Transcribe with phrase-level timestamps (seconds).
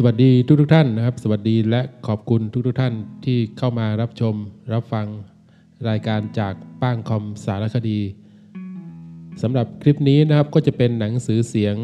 [0.00, 4.34] สวัสดีทุกทุกท่านนะครับ สวัสดีและขอบคุณทุกทุกท่านที่เข้ามารับชม
[4.72, 5.06] รับฟัง
[5.88, 8.00] รายการจากป้างคอมสารคดี
[9.42, 11.76] สำหรับคลิปนี้นะครับก็จะเป็นหนังสือเสียง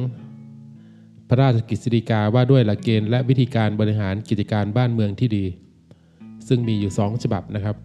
[1.29, 5.45] พระราชกฤษฎีกาว่าด้วยหลักเกณฑ์และวิธีการบริหารกิจการบ้านเมืองที่ดี
[6.49, 7.77] ซึ่งมีอยู่ 2 ฉบับนะครับ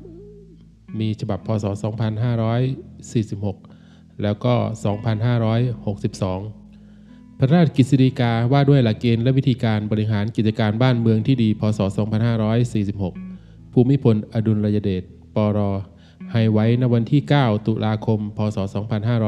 [0.99, 1.65] มีฉบับพศ
[2.73, 6.58] 2546 แล้วก็ 2562
[7.41, 11.79] พระราชกฤษฎีกาว่าด้วยหลักเกณฑ์และวิธีการบริหารกิจการบ้านเมืองที่ดี พศ
[12.75, 15.03] 2546 ภูมิพล อดุลยเดช
[15.35, 15.59] ปร
[16.31, 18.57] ให้ไว้ในวันที่ 9 ตุลาคม พศ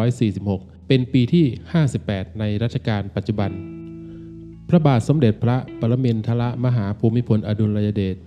[0.09, 1.45] 2546 เป็นปีที่
[1.91, 3.51] 58 ในรัชกาลปัจจุบัน
[4.69, 8.17] พระบาทสมเด็จพระปรมินทรมหาภูมิพล อดุลยเดช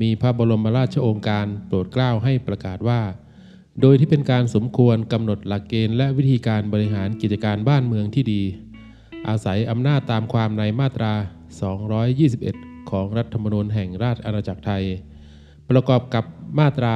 [0.00, 3.00] มีพระบรมราชโองการโปรดเกล้าให้ประกาศว่า
[3.80, 8.42] โดยที่เป็นการสมควรกำหนดหลักเกณฑ์และวิธีการบริหารกิจการบ้านเมืองที่ดี
[9.28, 11.12] อาศัยอำนาจตามความในมาตรา
[12.02, 14.84] 221 ของรัฐธรรมนูญแห่งราชอาณาจักรไทย
[15.70, 16.24] ประกอบกับ
[16.60, 16.94] มาตรา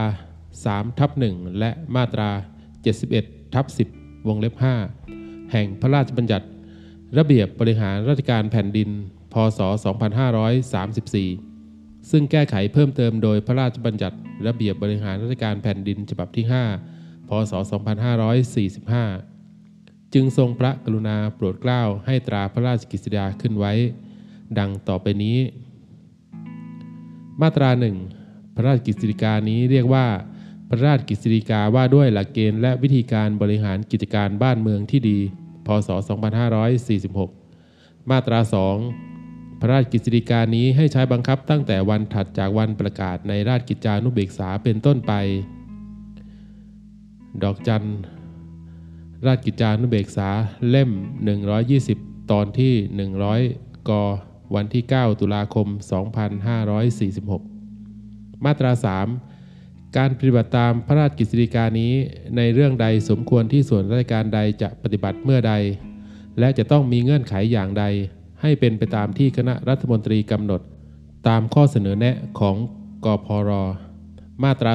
[0.48, 2.30] 3 ทับ 1 และมาตรา
[2.92, 3.66] 71 ทับ
[3.96, 4.54] 10 วงเล็บ
[5.02, 6.46] 5 แห่งพระราชบัญญัติ
[7.18, 8.88] ระเบียบบริหารราชการแผ่นดิน
[9.32, 9.60] พศ
[11.24, 14.16] 2534 ซึ่งแก้ไขเพิ่มเติมโดยพระราชบัญญัติ
[14.46, 16.44] ระเบียบบริหารราชการแผ่นดินฉบับที่
[16.88, 17.52] 5 พศ
[18.84, 19.33] 2545
[20.14, 23.72] จึงทรงพระกรุณาโปรดเกล้าให้ตราพระราชกฤษฎีกาขึ้นไว้
[24.58, 25.38] ดังต่อไปนี้
[27.42, 27.96] มาตราหนึ่ง
[28.54, 30.06] พระราชกฤษฎีกานี้เรียกว่า
[30.68, 35.18] พระราชกฤษฎีกาว่าด้วยหลักเกณฑ์และวิธีการบริหารกิจการบ้านเมืองที่ดี
[35.66, 35.88] พศ
[37.20, 38.40] 2546 มาตรา
[39.00, 45.12] 2 พระราชกฤษฎีกานี้ให้ใช้บังคับตั้งแต่วันถัดจากวันประกาศในราชกิจจานุเบกษาเป็นต้นไป
[47.42, 47.84] ดอกจัน
[49.26, 50.28] ราชกิจจานุเบกษา
[50.68, 50.90] เล่ม
[51.60, 52.74] 120 ตอนที่
[53.32, 53.90] 100 ก
[54.54, 55.66] วันที่ 9 ตุลาคม
[57.66, 58.72] 2546 มาตรา
[59.34, 61.92] 3 การปฏิบัติตามพระราชกฤษฎีกานี้
[62.36, 65.54] ในเรื่องใดสมควรที่ส่วนราชการใดจะปฏิบัติเมื่อใด
[66.38, 67.84] และจะต้องมีเงื่อนไขอย่างใด
[68.42, 70.60] ให้เป็นไปตามที่คณะรัฐมนตรีกำหนด
[71.28, 72.56] ตามข้อเสนอแนะของ
[73.04, 73.50] กพร
[74.42, 74.72] มาตรา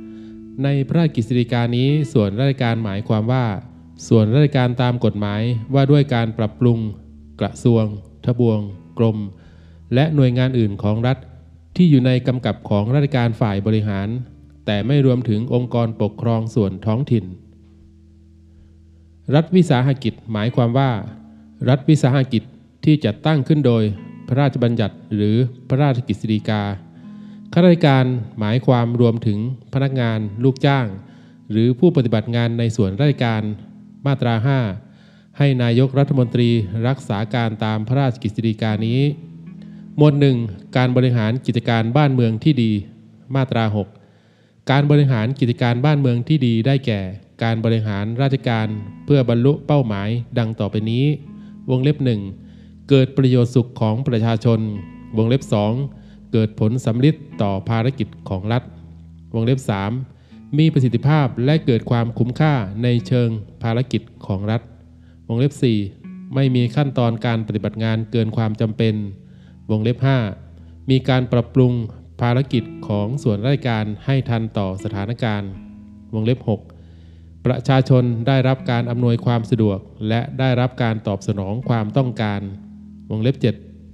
[0.00, 3.44] 4 ในพระราชกฤษฎีกานี้ส่วนราชการหมายความว่า
[4.08, 5.42] ส่วนราชการตามกฎหมาย
[5.74, 6.78] ว่าด้วยการปรับปรุง
[7.40, 7.84] กระทรวง
[8.24, 8.60] ทบวง
[8.98, 9.18] กรม
[9.94, 11.18] และหน่วยงานอื่นของรัฐ
[11.76, 14.08] ที่อยู่ในกำกับของราชการฝ่ายบริหาร
[14.66, 17.24] แต่ไม่รวมถึงองค์กรปกครองส่วนท้องถิ่น
[19.34, 20.90] รัฐวิสาหกิจหมายความว่า
[21.68, 22.42] รัฐวิสาหกิจ
[22.84, 23.82] ที่จัดตั้งขึ้นโดย
[24.28, 25.36] พระราชบัญญัติหรือ
[25.68, 26.62] พระราชกฤษฎีกา
[27.52, 28.04] ข้าราชการ
[28.38, 29.38] หมายความรวมถึง
[29.74, 30.86] พนักงานลูกจ้าง
[31.50, 33.42] หรือผู้ปฏิบัติงานในส่วนราชการ
[34.06, 34.34] มาตรา
[34.86, 36.50] 5 ให้นายกรัฐมนตรี
[36.88, 39.00] รักษาการตามพระราชกฤษฎีกานี้
[39.96, 40.36] หมวดหนึ่ง
[40.76, 42.72] การบริหารกิจการบ้านเมืองที่ดี
[43.34, 43.64] มาตรา
[44.16, 47.00] 6 การบริหารกิจการบ้านเมืองที่ดีได้แก่
[47.42, 48.66] การบริหารราชการ
[49.04, 50.08] เพื่อบรรลุเป้าหมาย
[50.38, 51.04] ดังต่อไปนี้
[51.70, 52.20] วงเล็บหนึ่ง
[52.88, 54.60] เกิดประโยชน์สุขของประชาชน
[55.16, 55.42] วงเล็บ
[55.86, 58.62] 2 เกิดผลสำลิดต่อภารกิจของรัฐ
[59.34, 60.19] วงเล็บ 3
[60.58, 63.28] มีประสิทธิภาพและเกิดความคุ้มค่าในเชิง
[63.62, 64.62] ภารกิจของรัฐ
[65.28, 65.52] วงเล็บ
[65.92, 68.94] 4 ไม่มีขั้นตอนการปฏิบัติงานเกินความจำเป็น
[69.70, 69.98] วงเล็บ
[70.42, 71.72] 5 มีการปรับปรุง
[72.20, 75.50] ภารกิจของส่วนราชการให้ทันต่อสถานการณ์
[76.14, 76.38] วงเล็บ
[76.88, 79.78] 6 ประชาชนได้รับการอำนวยความสะดวก
[80.08, 82.40] และได้รับการตอบสนองความต้องการ
[83.10, 83.36] วงเล็บ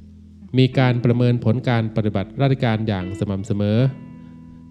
[0.00, 3.78] 7 มีการประเมินผลการปฏิบัติราชการอย่างสม่ำเสมอ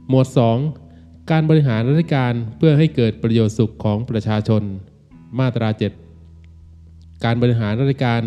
[0.10, 0.85] หมวด 2
[1.32, 4.64] การบริหารราชการเพื่อให้เกิดประโยชน์สุขของประชาชน
[5.40, 5.70] มาตรา
[6.48, 8.22] 7 การบริหารราชการ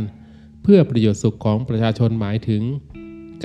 [0.62, 2.62] เพื่อประโยชน์สุขของประชาชนหมายถึง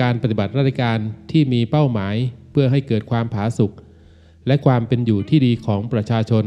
[0.00, 0.98] การปฏิบัติราชการ
[1.30, 2.14] ที่มีเป้าหมาย
[2.52, 3.72] เพื่อให้เกิดความผาสุก
[4.46, 6.44] และความเป็นอยู่ที่ดีของประชาชน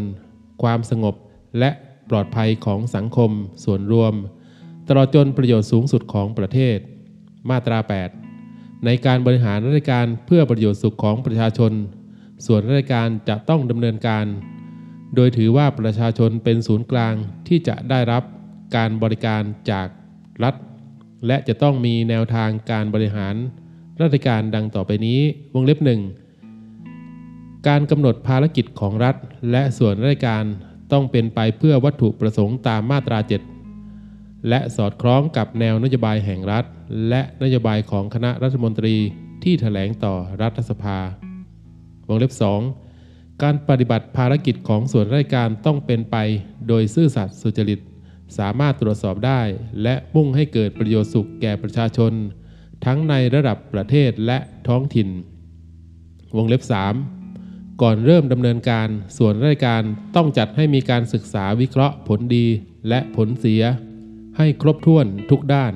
[0.63, 1.15] ความสงบ
[1.59, 1.69] และ
[2.09, 3.31] ปลอดภัยของสังคม
[3.63, 4.13] ส่วนรวม
[4.87, 6.77] ตลอดจนประโยชน์สูงสุดของประเทศ
[7.49, 7.79] มาตรา
[8.33, 11.73] 8 ในการบริหารราชการเพื่อประโยชน์สุขของประชาชน
[12.45, 14.25] ส่วนราชการจะต้องดำเนินการ
[15.15, 17.13] โดยถือว่าประชาชนเป็นศูนย์กลาง
[17.47, 18.23] ที่จะได้รับ
[18.75, 19.41] การบริการ
[19.71, 19.87] จาก
[20.43, 20.55] รัฐ
[21.27, 23.35] และจะต้องมีแนวทางการบริหาร
[24.01, 25.19] ราชการดังต่อไปนี้
[25.53, 26.01] วงเล็บหนึ่ง
[27.67, 29.15] การกำหนดภารกิจของรัฐ
[29.51, 30.43] และส่วนราชการ
[30.91, 33.19] ต้องเป็นไปเพื่อวัตถุประสงค์ตามมาตรา
[33.83, 36.65] 7 และสอดคล้องกับแนวนโยบายแห่งรัฐ
[37.09, 38.95] และนโยบายของคณะรัฐมนตรี
[39.43, 40.99] ที่ถแถลงต่อรัฐสภา
[42.07, 42.33] วงเล็บ
[42.87, 46.15] 2 การปฏิบัติภารกิจของส่วนราชการต้องเป็นไป
[46.67, 47.79] โดยซื่อสัตย์สุจริต
[48.37, 49.41] สามารถตรวจสอบได้
[49.83, 52.11] และมุ่งให้เกิดประโยชน์สุขแก่ประชาชน
[52.85, 54.37] ทั้งในระดับประเทศและ
[54.67, 55.09] ท้องถิ่น
[56.35, 56.63] วงเล็บ
[57.21, 58.87] 3 ก่อนเริ่มดำเนินการ
[59.17, 59.83] ส่วนราชการ
[60.15, 62.47] ต้องจัดให้มีการศึกษาวิเคราะห์ผลดี
[62.89, 63.63] และผลเสีย
[64.37, 65.73] ให้ครบถ้วนทุกด้าน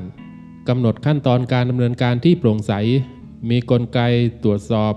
[0.69, 2.73] กำหนดขั้นตอนการดำเนินการที่โปร่งใส
[3.49, 3.99] มีกลไก
[4.43, 4.93] ตรวจสอบ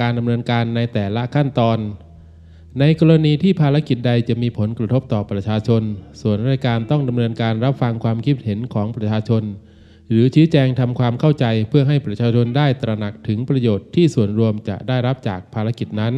[0.00, 1.78] การดำเนินการในแต่ละขั้นตอน
[2.80, 5.82] ในกรณีที่ภารกิจใดจะมีผลกระทบต่อประชาชน
[6.20, 9.42] ส่วนราชการต้องดำเนินการรับฟังความคิดเห็นของประชาชน
[10.08, 16.14] หรือชี้แจงทำความเข้าใจเพื่อให้ประชาชนได้ตระหนักถึงประโยชน์ที่ส่วนรวมจะได้รับจากภารกิจนั้น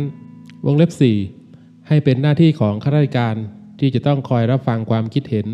[0.65, 0.91] วงเล็บ
[1.39, 3.37] 4 ให้เป็นหน้าที่ของข้าราชการ
[3.81, 5.47] ที่จะต้องคอยรับฟังความคิดเห็น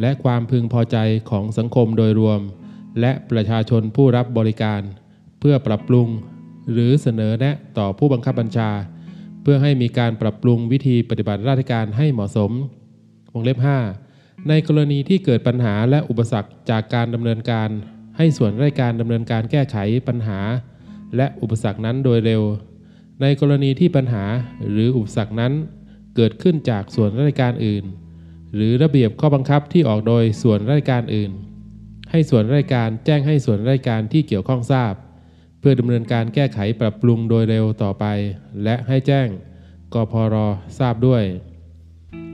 [0.00, 0.96] และความพึงพอใจ
[1.30, 2.40] ของสังคมโดยรวม
[3.00, 4.82] และประชาชนผู้รับบริการ
[5.40, 6.08] เพื่อปรับปรุง
[6.72, 8.70] หรือเสนอแนะต่อผู้บังคับบัญชา
[9.42, 12.50] เพื่อให้มีการปรับปรุงวิธีปฏิบัติราชการให้เหมาะสม
[13.32, 13.58] วงเล็บ
[14.02, 17.68] 5 ในกรณีที่เกิดปัญหาและอุปสรรคจากการดำเนินการ
[18.16, 19.76] ให้ส่วนราชการดำเนินการแก้ไข
[20.08, 20.40] ปัญหา
[21.16, 22.42] และอุปสรรคนั้นโดยเร็ว
[23.20, 24.24] ในกรณีที่ปัญหา
[24.70, 25.52] หรืออุปสรรคนั้น
[26.16, 27.84] เกิดขึ้นจากส่วนราชการอื่น
[28.54, 31.32] หรือระเบียบข้อบังคับที่ออกโดยส่วนราชการอื่น
[32.10, 34.94] ให้ส่วนราชการแจ้งให้ส่วนราชการที่เกี่ยวข้องทราบ
[35.58, 38.04] เพื่อดำเนินการแก้ไขปรับปรุงโดยเร็วต่อไป
[38.64, 39.28] และให้แจ้ง
[39.94, 40.36] กพร
[40.78, 41.22] ทราบด้วย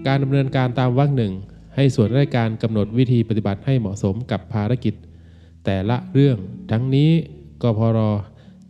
[0.06, 1.32] การดำเนินการตามวรรคหนึ่ง
[1.76, 4.94] ให้ส่วนราชการกำหนดวิธีปฏิบัติให้เหมาะสมกับภารกิจ
[5.64, 6.36] แต่ละเรื่อง
[6.70, 7.10] ทั้งนี้
[7.62, 7.98] กพร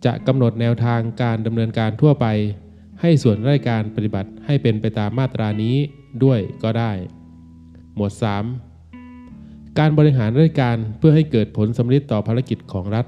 [0.05, 2.27] จะกำหนดแนวทางการดำเนินการทั่วไป
[3.01, 5.77] ให้ส่วนราชการปฏิบัติให้เป็นไปตามมาตรานี้
[6.25, 6.93] ด้วยก็ได้
[7.95, 8.13] หมวด
[8.97, 13.07] 3 การบริหารราชการเพื่อให้เกิดผลสำเร็จต่อภารกิจของรัฐ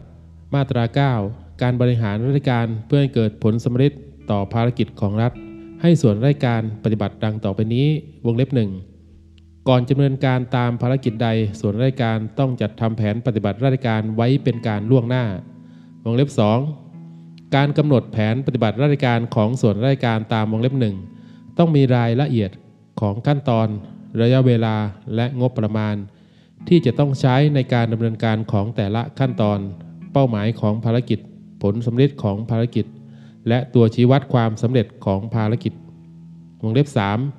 [0.57, 0.85] มาตรา
[1.23, 3.93] 9 การบริหารราชการเพื่อให้เกิดผลสำเร็จ
[4.31, 5.33] ต่อภารกิจของรัฐ
[5.83, 7.87] ให้ส่วนราชการปฏิบัติดังต่อไปนี้
[8.27, 8.71] วงเล็บหนึ่ง
[9.69, 11.29] ก่อนดำเนินการตามภารกิจใด
[11.61, 15.25] ส่วนราชการต้องจัดทำแผนปฏิบัติราชการไว้เป็นการล่วงหน้า
[16.05, 16.29] วงเล็บ
[16.93, 20.97] 2 การกำหนดแผนปฏิบัติราชการของส่วนราชการตามวงเล็บหนึ่ง
[21.59, 22.51] ต้องมีรายละเอียด
[23.01, 23.69] ของขั้นตอน
[24.21, 24.77] ระยะเวลา
[25.15, 25.95] และงบประมาณ
[26.69, 29.59] ที่จะต้องใช้ในการดำเนินการของแต่ละขั้นตอน
[30.19, 31.19] เป้าหมายของภารกิจ
[31.63, 32.87] ผลสำเร็จของภารกิจ
[33.49, 35.73] และตัวชี้วัดความสำเร็จของภารกิจ
[36.63, 36.89] วงเล็บ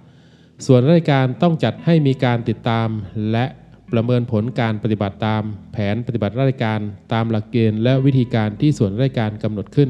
[0.04, 2.88] 3 ส่วนราชการต้องจัดให้มีการติดตาม
[3.32, 3.46] และ
[3.92, 5.44] ประเมินผลการปฏิบัติตาม
[5.74, 6.80] แผนปฏิบัติราชการ
[7.14, 9.90] ตามหลักเกณฑ์และวิธีการที่ส่วนราชการกำหนดขึ้น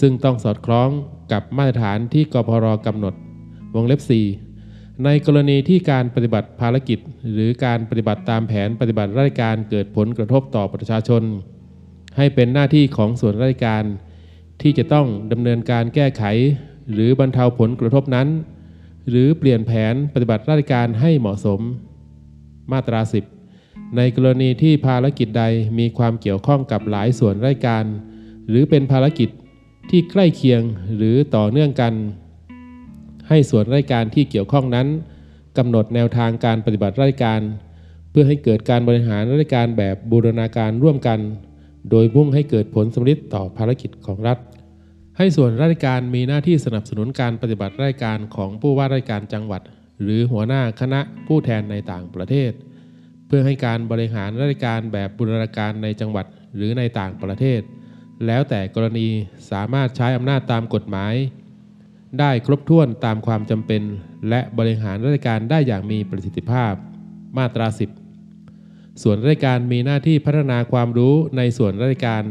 [0.00, 0.90] ซึ่งต้องสอดคล้อง
[1.32, 3.14] กับมาตรฐานที่กพรกำหนด
[3.74, 4.00] วงเล็บ
[4.50, 6.98] 4 ในกรณีที่การปฏิบัติภารกิจ
[7.32, 11.24] หรือการปฏิบัติตามแผนปฏิบัติราชการเกิดผลกระทบต่อประชาชน
[12.16, 13.84] ให้เป็นหน้าที่ของส่วนราชการ
[14.62, 16.24] ที่จะต้องดำเนินการแก้ไข
[16.92, 18.28] หรือบรรเทาผลกระทบนั้น
[19.08, 21.60] หรือเปลี่ยนแผนปฏิบัติราชการให้เหมาะสม
[22.72, 23.00] มาตรา
[23.48, 25.44] 10 ในกรณีที่ภารกิจใด
[25.78, 27.84] มีความเกี่ยวข้องกับหลายส่วนราชการ
[28.48, 29.28] หรือเป็นภารกิจ
[29.90, 30.62] ที่ใกล้เคียง
[30.96, 31.94] หรือต่อเนื่องกัน
[33.28, 34.86] ให้ส่วนราชการที่เกี่ยวข้องนั้น
[35.58, 37.40] กำหนดแนวทางการปฏิบัติราชการ
[38.10, 41.18] เพื่อให้เกิดการบริหารราชการแบบบูรณาการร่วมกัน
[41.90, 44.38] โดยมุ่งให้เกิดผลสำเร็จต่อภารกิจของรัฐ
[45.18, 49.62] ให้ส่วนราชการมีหน้าที่สนับสนุนการปฏิบัติราชการของผู้ว่าราชการจังหวัด
[50.02, 52.52] หรือหัวหน้าคณะผู้แทนในต่างประเทศ
[53.26, 57.60] เพื่อให้การบริหารราชการแบบบูรณาการในจังหวัดหรือในต่างประเทศ
[58.26, 59.08] แล้วแต่กรณี
[59.50, 61.14] สามารถใช้อำนาจตามกฎหมาย
[62.20, 63.82] ได้ครบถ้วนตามความจำเป็น
[64.28, 66.72] และบริหารราชการได้อย่างมีประสิทธิภาพ
[67.38, 68.03] มาตรา 10
[69.02, 72.24] ส่วนราชการมีหน้าที่พัฒนาความรู้ในส่วนราชการ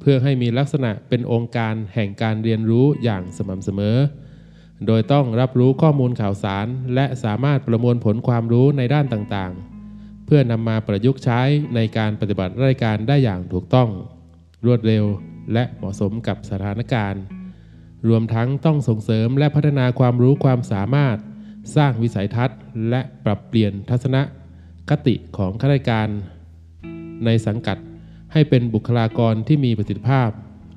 [0.00, 3.96] เพื่อให้มีลักษณะเป็นองค์การแห่งการเรียนรู้อย่างสม่ำเสมอ
[4.86, 11.40] โดยต้องรับรู้ข้อมูลข่าวสาร และสามารถประมวลผลความรู้ในด้านต่างๆ เพื่อนำมาประยุกต์ใช้
[11.74, 13.88] ในการปฏิบัติราชการได้อย่างถูกต้อง
[14.66, 15.04] รวดเร็ว
[15.52, 17.22] และเหมาะสมกับสถานการณ์
[18.08, 21.16] รวมทั้งต้องส่งเสริมและพัฒนาความรู้ความสามารถ
[21.76, 22.58] สร้างวิสัยทัศน์
[22.90, 24.22] และปรับเปลี่ยนทัศนะ
[24.90, 26.08] คติของข้าราชการ
[27.24, 27.78] ในสังกัด
[28.32, 30.30] ให้เป็นบุคลากรที่มีประสิทธิภาพ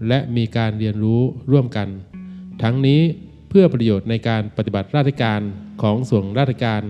[0.07, 1.87] และมีการเรียนรู้ร่วมกัน
[2.63, 3.01] ทั้งนี้
[3.49, 5.41] เพื่อประโยชน์ในการปฏิบัติราชการ
[5.81, 6.83] ของส่วนราชการ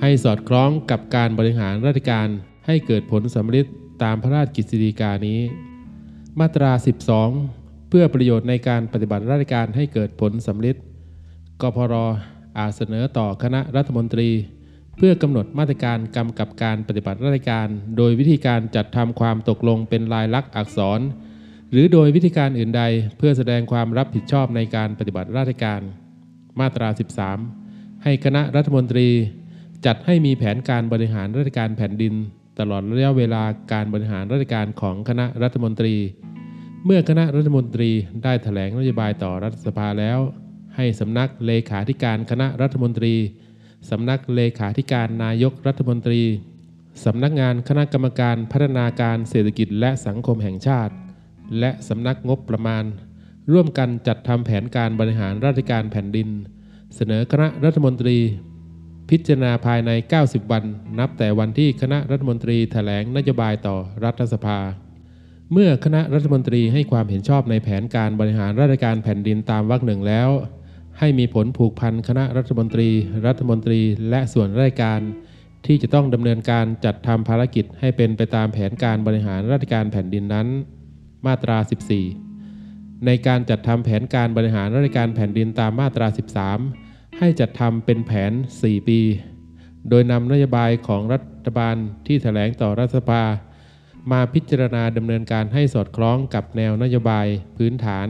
[0.00, 2.28] ให้สอดคล้องกับการบริหารราชการ
[2.66, 3.66] ให้เกิดผลสำเร็จ
[4.02, 5.40] ตามพระราชกฤษฎีกานี้
[6.40, 6.70] มาตรา
[7.30, 10.76] 12 เพื่อประโยชน์ในการปฏิบัติราชการให้เกิดผลสำเร็จ
[11.62, 11.94] กพร
[12.58, 14.30] อาจเสนอต่อคณะรัฐมนตรี
[14.96, 21.00] เพื่อกำหนดมาตรการกำกับการปฏิบัติราชการ โดยวิธีการจัดทำความตกลงเป็นลายลักษณ์อักษร
[21.70, 22.82] หรือโดยวิธีการอื่นใด
[23.16, 25.80] เพื่อแสดงความรับผิดชอบในการปฏิบัติราชการ
[26.60, 26.88] มาตรา
[27.46, 29.08] 13 ให้คณะรัฐมนตรี
[29.86, 32.14] จัดให้มีแผนการบริหารราชการแผ่นดิน
[32.58, 35.94] ตลอดระยะเวลาการบริหารราชการของคณะรัฐมนตรี
[36.84, 37.90] เมื่อคณะรัฐมนตรี
[38.22, 40.18] ได้ถแถลงนโยบายต่อรัฐสภาแล้ว
[40.76, 43.14] ให้สำนักเลขาธิการคณะรัฐมนตรี
[43.90, 46.22] สำนักเลขาธิการนายกรัฐมนตรี
[47.04, 50.94] สำนักงานคณะกรรมการพัฒนาการเศรษฐกิจและสังคมแห่งชาติ
[51.58, 52.84] และสำนักงบประมาณ
[53.52, 56.28] ร่วมกันจัดทำแผนการบริหารราชการแผ่นดิน
[56.94, 58.16] เสนอคณะรัฐมนตรี
[59.10, 59.90] พิจารณาภายใน
[60.22, 60.64] 90 วัน
[60.98, 64.58] นับแต่วันที่คณะรัฐมนตรีแถลงนโยบายต่อรัฐสภา
[65.52, 70.28] เมื่อคณะรัฐมนตรีให้ความเห็นชอบในแผนการบริหารราชการแผ่นดินตามวรรคหนึ่งแล้ว
[70.98, 72.88] ให้มีผลผูกพันคณะรัฐมนตรี
[73.26, 75.00] รัฐมนตรี และส่วนราชการ
[75.66, 80.46] ที่จะต้องดำเนินการจัดทำภารกิจให้เป็นไปตามแผนการบริหารราชการแผ่นดินนั้น
[81.26, 81.58] มาตรา
[82.32, 86.06] 14 ในการจัดทำแผนการบริหารราชการแผ่นดินตามมาตรา
[86.62, 89.00] 13 ให้จัดทำเป็นแผน 4 ปี
[89.88, 91.76] โดยนำนโยบายของรัฐบาล
[92.06, 93.22] ที่แถลงต่อรัฐสภา
[94.12, 97.26] มาพิจารณาดำเนินการให้สอดคล้องกับแนวนโยบาย
[97.56, 98.06] พื้นฐาน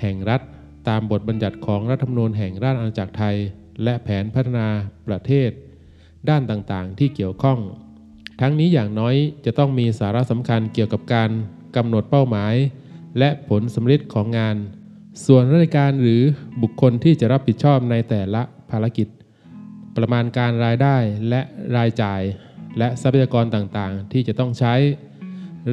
[0.00, 0.40] แห่งรัฐ
[0.88, 3.36] ตามบทบัญญัติของรัฐธรรมนูญแห่งราชอาณาจักรไทย
[3.84, 4.68] และแผนพัฒนา
[5.06, 5.50] ประเทศ
[6.28, 7.58] ด้านต่างๆ ที่เกี่ยวข้อง
[8.40, 9.14] ทั้งนี้อย่างน้อย
[9.44, 11.30] จะต้องมีสาระสำคัญเกี่ยวกับการ
[11.76, 12.54] กำหนดเป้าหมาย
[13.18, 14.56] และผลสำเร็จของงาน
[15.26, 16.22] ส่วนราชการหรือ
[16.62, 19.08] บุคคลที่จะรับผิดชอบในแต่ละภารกิจ
[19.96, 20.96] ประมาณการรายได้
[21.28, 21.40] และ
[21.76, 22.22] รายจ่าย
[22.78, 24.74] และทรัพยากรต่างๆ ที่จะต้องใช้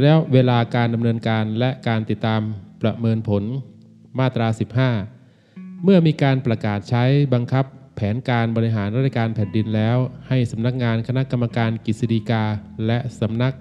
[0.02, 2.42] แล้วเวลาการดำเนินการและการติดตาม
[2.82, 3.44] ประเมินผล
[4.20, 4.48] มาตรา
[5.16, 7.04] 15 เมื่อมีการประกาศใช้
[7.34, 7.66] บังคับ
[7.96, 12.44] แผนการบริหารราชการแผ่นดินแล้ว ให้สำนักงานคณะกรรมการกฤษฎีกา
[12.86, 13.54] และสำนัก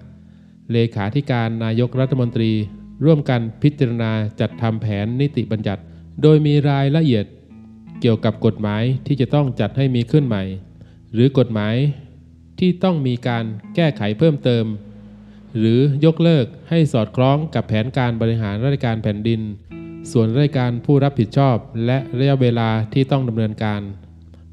[0.71, 2.51] เลขาธิการนายกรัฐมนตรี
[3.05, 5.81] ร่วมกันพิจารณาจัดทำแผนนิติบัญญัติ
[6.21, 7.25] โดยมีรายละเอียด
[8.01, 10.43] เกี่ยวกับกฎหมายที่จะต้องจัดให้มีขึ้นใหม่
[11.13, 11.75] หรือกฎหมาย
[12.59, 14.65] ที่ต้องมีการแก้ไขเพิ่มเติม
[15.57, 19.41] หรือยกเลิกให้สอดคล้องกับแผนการบริหารราชการแผ่นดิน
[20.11, 23.81] ส่วนราชการผู้รับผิดชอบและระยะเวลาที่ต้องดำเนินการ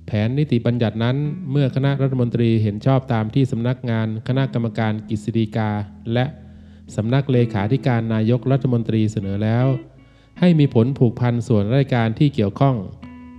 [0.06, 1.16] แผนนิติบัญญัตินั้น
[1.50, 5.70] เมื่อคณะรัฐมนตรีเห็นชอบตามที่สำนักงานคณะกรรมการกฤษฎีกา
[6.12, 6.24] และ
[6.96, 9.66] สำนักเลขาธิการนายกรัฐมนตรีเสนอแล้ว
[10.40, 12.76] ให้มีผลผูกพันส่วนราชการที่เกี่ยวข้อง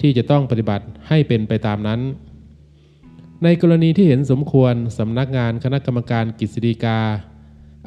[0.01, 1.99] ที่จะต้องปฏิบัติให้เป็นไปตามนั้น
[3.43, 6.99] ในกรณีที่เห็นสมควรสำนักงานคณะกรรมการกฤษฎีกา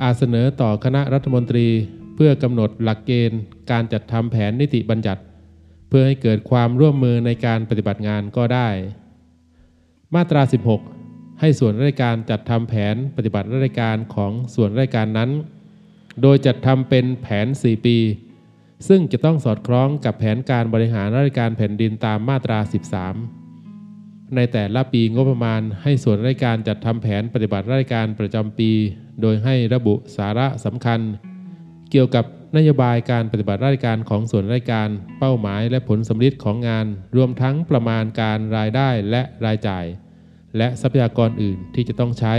[0.02, 1.69] อาจเสนอต่อคณะรัฐมนตรี
[2.14, 3.40] เพื่อกำหนดหลักเกณฑ์
[3.71, 5.23] การจัดทำแผนนิติบัญญัติ
[5.88, 8.69] เพื่อให้เกิดความร่วมมือในการปฏิบัติงานก็ได้
[10.14, 10.42] มาตรา
[10.90, 15.31] 16 ให้ส่วนราชการจัดทำแผนปฏิบัติราชการของส่วนราชการนั้น
[16.23, 17.99] โดยจัดทำเป็นแผน 4 ปี
[18.88, 22.59] ซึ่งจะต้องสอดคล้องกับแผนการบริหารราชการแผ่นดินตามมาตรา
[23.47, 28.71] 13 ในแต่ละปีงบประมาณให้ส่วนราชการจัดทำแผนปฏิบัติราชการประจำปี
[29.21, 31.00] โดยให้ระบุสาระสำคัญ
[31.94, 32.25] เกี่ยวกับ
[32.56, 39.84] นโยบายการปฏิบัติราชการของส่วนราชการ เป้าหมายและผลสำลิดของงาน รวมทั้งประมาณการรายได้และรายจ่าย
[40.56, 42.34] และทรัพยากรอื่นที่จะต้องใช้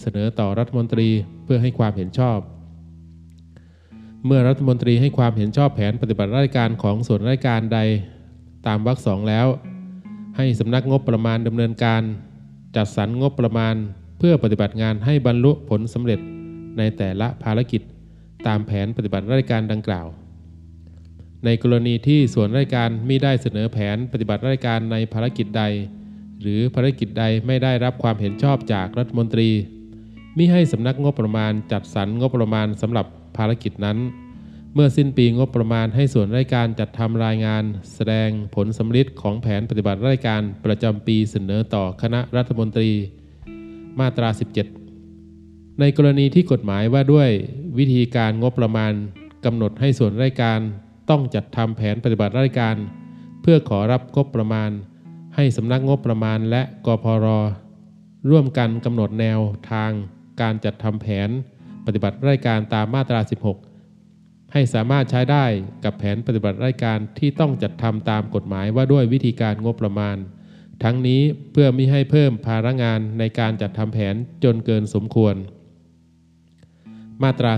[0.00, 1.08] เสนอต่อรัฐมนตรี
[1.44, 2.38] เพื่อให้ความเห็นชอบ
[4.26, 7.80] เมื่อรัฐมนตรีให้ความเห็นชอบแผนปฏิบัติราชการของส่วนราชการใด
[8.66, 9.46] ตามวรรคสองแล้ว
[10.36, 12.02] ให้สำนักงบประมาณดำเนินการ
[12.76, 13.74] จัดสรรงบประมาณ
[14.18, 16.20] เพื่อปฏิบัติงานให้บรรลุผลสำเร็จ
[16.78, 17.82] ในแต่ละภารกิจ
[18.46, 20.06] ตามแผนปฏิบัติราชการดังกล่าว
[21.44, 25.64] ในกรณีที่ส่วนราชการมิได้เสนอแผนปฏิบัติราชการในภารกิจใด
[26.42, 29.48] หรือภารกิจใดไม่ได้รับความเห็นชอบจากรัฐมนตรี
[30.36, 33.98] มิให้สำนักงบประมาณจัดสรรงบประมาณสำหรับภารกิจนั้น
[34.74, 37.64] เมื่อสิ้นปีงบประมาณให้ส่วนราชการจัดทำรายงาน
[37.94, 42.90] แสดงผลสำลิดของแผนปฏิบัติราชการประจำปีเสนอต่อคณะรัฐมนตรี
[44.00, 44.85] มาตรา 17
[45.80, 47.30] ในกรณีที่กฎหมายว่าด้วย
[47.78, 48.92] วิธีการงบประมาณ
[49.44, 50.60] กำหนดให้ส่วนราชการ
[51.10, 52.76] ต้องจัดทำแผนปฏิบัติราชการ
[53.42, 54.70] เพื่อขอรับงบประมาณ
[55.34, 57.26] ให้สำนักงบประมาณและกพร
[58.30, 59.40] ร่วมกันกำหนดแนว
[59.70, 59.90] ทาง
[60.40, 61.28] การจัดทำแผน
[61.86, 63.20] ปฏิบัติราชการตามมาตรา
[63.86, 65.44] 16 ให้สามารถใช้ได้
[65.84, 70.16] กับแผนปฏิบัติราชการที่ต้องจัดทำตามกฎหมายว่าด้วยวิธีการงบประมาณ
[70.82, 74.14] ทั้งนี้เพื่อไม่ให้เพิ่มภาระงานในการจัดทำแผน
[74.44, 75.36] จนเกินสมควร
[77.22, 77.52] มาตรา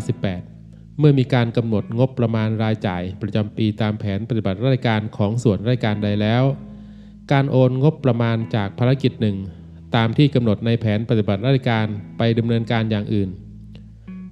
[0.46, 6.44] 18 เมื่อมีการกำหนดงบประมาณรายจ่ายประจำปีตามแผนปฏิบัติราชการของส่วนราชการใดแล้ว
[7.32, 9.36] การโอนงบประมาณจากภารกิจหนึ่ง
[9.96, 11.86] ตามที่กำหนดในแผนปฏิบัติราชการ
[12.18, 13.28] ไปดำเนินการอย่างอื่น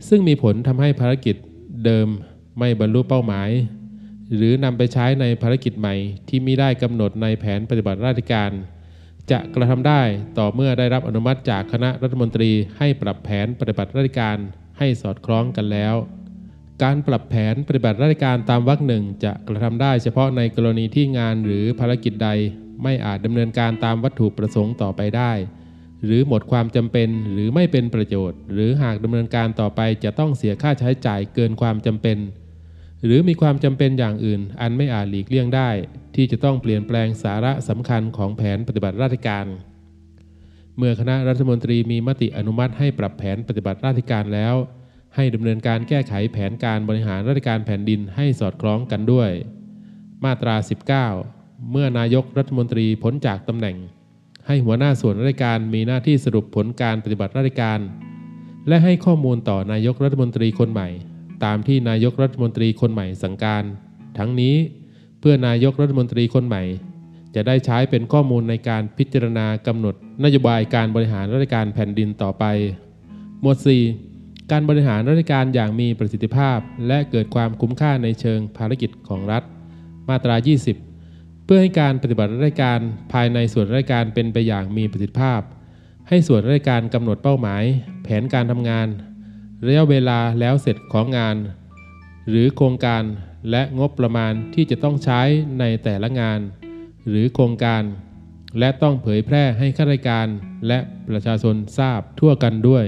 [0.08, 1.36] ซึ่งมีผลทำให้ภารกิจ
[1.84, 2.08] เดิม
[2.58, 3.50] ไม่บรรลุเป้าหมาย
[4.34, 5.94] หรือนำไปใช้ในภารกิจใหม่
[6.28, 8.50] ที่มิได้กำหนดในแผนปฏิบัติราชการ
[9.30, 10.02] จะกระทำได้
[10.38, 14.38] ต่อเมื่อได้รับอนุมัติจากคณะรัฐมนตรีให้ปรับแผนปฏิบัติราชการ
[14.78, 15.94] ให้สอดคล้องกันแล้ว
[16.82, 22.28] การปรับแผนปฏิบัติราชการตามวรรคหนึ่งจะกระทำได้เฉพาะในกรณีที่งานหรือภารกิจใด
[22.82, 25.32] ไม่อาจดำเนินการตามวัตถุประสงค์ต่อไปได้
[26.04, 32.18] หรือหมดความจำเป็นหรือไม่เป็นประโยชน์ หรือหากดำเนินการต่อไปจะต้องเสียค่าใช้จ่ายเกินความจำเป็น
[33.04, 35.70] หรือมีความจำเป็นอย่างอื่น อันไม่อาจหลีกเลี่ยงได้
[36.14, 39.46] ที่จะต้องเปลี่ยนแปลงสาระสำคัญของแผนปฏิบัติราชการ
[40.78, 44.54] เมื่อคณะรัฐมนตรีมีมติอนุมัติให้ปรับแผนปฏิบัติราชการแล้ว
[45.14, 49.30] ให้ดำเนินการแก้ไขแผนการบริหารราชการแผ่นดินให้สอดคล้องกันด้วย
[50.24, 50.54] มาตรา
[51.12, 53.76] 19 เมื่อนายกรัฐมนตรีพ้นจากตำแหน่ง
[54.46, 57.80] ให้หัวหน้าส่วนราชการมีหน้าที่สรุปผลการปฏิบัติราชการ
[58.68, 60.88] และให้ข้อมูลต่อนายกรัฐมนตรีคนใหม่
[61.44, 63.64] ตามที่นายกรัฐมนตรีคนใหม่สั่งการ
[64.18, 64.54] ทั้งนี้
[65.20, 66.62] เพื่อนายกรัฐมนตรีคนใหม่
[67.36, 72.44] จะได้ใช้เป็นข้อมูลในการพิจารณากำหนดนโยบายการบริหารราชการแผ่นดินต่อไป
[73.40, 73.56] หมวด
[73.98, 79.42] 4 การบริหารราชการอย่างมีประสิทธิภาพ และเกิดความคุ้มค่าในเชิงภารกิจของรัฐ
[80.08, 80.36] มาตรา
[80.90, 82.80] 20 เพื่อให้การปฏิบัติราชการ
[83.12, 85.40] ภายในส่วนราชการเป็นไปอย่างมีประสิทธิภาพ
[86.08, 87.62] ให้ส่วนราชการกำหนดเป้าหมาย
[88.02, 88.86] แผนการทำงาน
[89.66, 91.36] ระยะเวลาแล้วเสร็จของงาน
[92.28, 93.02] หรือโครงการ
[93.50, 95.20] และงบประมาณที่จะต้องใช้
[95.58, 96.40] ในแต่ละงาน
[97.08, 97.82] หรือโครงการ
[98.58, 100.26] และต้องเผยแพร่ให้ข้าราชการ
[100.68, 102.84] และประชาชนทราบทั่วกันด้วย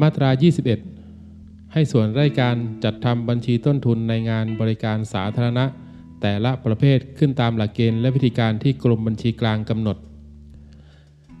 [0.00, 0.30] มาตรา
[1.00, 5.64] 21 ให้ส่วนราชการจัดทำบัญชีต้นทุนในงานบริการสาธารณะ
[6.22, 9.96] แต่ละประเภทขึ้นตามหลักเกณฑ์และวิธีการที่กรมบัญชีกลางกำหนด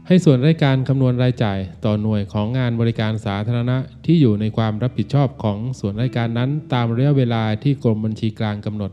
[0.06, 3.76] ให้ส่วนราชการคำนวณรายจ่ายต่อหน่วยของงานบริการสาธารณะ
[4.06, 8.92] ที่อยู่ในความรับผิดชอบของส่วนราชการนั้นตามระยะเวลาที่กรมบัญชีกลางกำหนด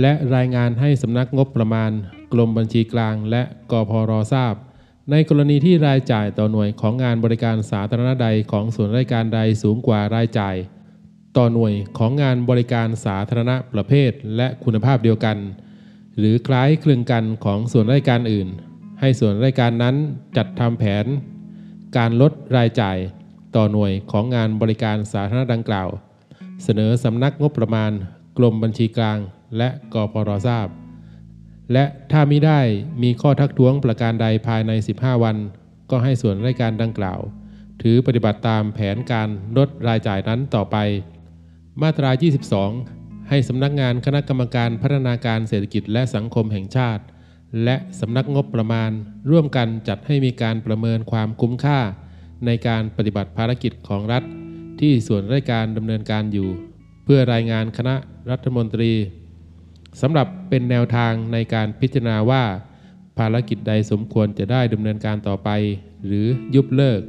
[0.00, 1.90] และรายงานให้สำนักงบประมาณ
[2.32, 4.54] กรมบัญชีกลาง และกพรทราบ
[5.10, 10.56] ในกรณีที่รายจ่ายต่อหน่วยของงานบริการสาธารณะใดของส่วนราชการใดสูงกว่ารายจ่าย
[11.36, 15.38] ต่อหน่วยของงานบริการสาธารณะประเภท และคุณภาพเดียวกัน
[16.18, 18.48] หรือคล้ายคลึงกันของส่วนราชการอื่น
[19.00, 19.96] ให้ส่วนราชการนั้น
[20.36, 21.06] จัดทำแผน
[21.96, 22.98] การลดรายจ่าย
[23.56, 25.88] ต่อหน่วยของงานบริการสาธารณะดังกล่าว
[26.64, 27.92] เสนอสำนักงบประมาณ
[28.38, 29.18] กรมบัญชีกลาง
[29.56, 30.66] และกปรทราบ
[31.72, 32.60] และถ้ามิได้
[33.02, 35.36] มีข้อทักท้วงประการใดภายใน 15 วัน
[35.90, 37.20] ก็ให้ส่วนราชการดังกล่าว
[37.82, 40.76] ถือปฏิบัติตามแผนการลดรายจ่ายนั้นต่อไป
[41.82, 42.10] มาตรา
[42.70, 47.02] 22 ให้สำนักงานคณะกรรมการพัฒนาการเศรษฐกิจและสังคมแห่งชาติ
[47.64, 48.90] และสำนักงบประมาณ
[49.30, 51.80] ร่วมกันจัดให้มีการประเมินความคุ้มค่า
[52.46, 54.22] ในการปฏิบัติภารกิจของรัฐ
[54.80, 56.48] ที่ส่วนราชการดำเนินการอยู่
[57.04, 57.94] เพื่อรายงานคณะ
[58.30, 58.92] รัฐมนตรี
[60.00, 62.44] สำหรับเป็นแนวทางในการพิจารณาว่า
[63.18, 65.48] ภารกิจใดสมควรจะได้ดำเนินการต่อไป
[66.06, 67.00] หรือยุบเลิก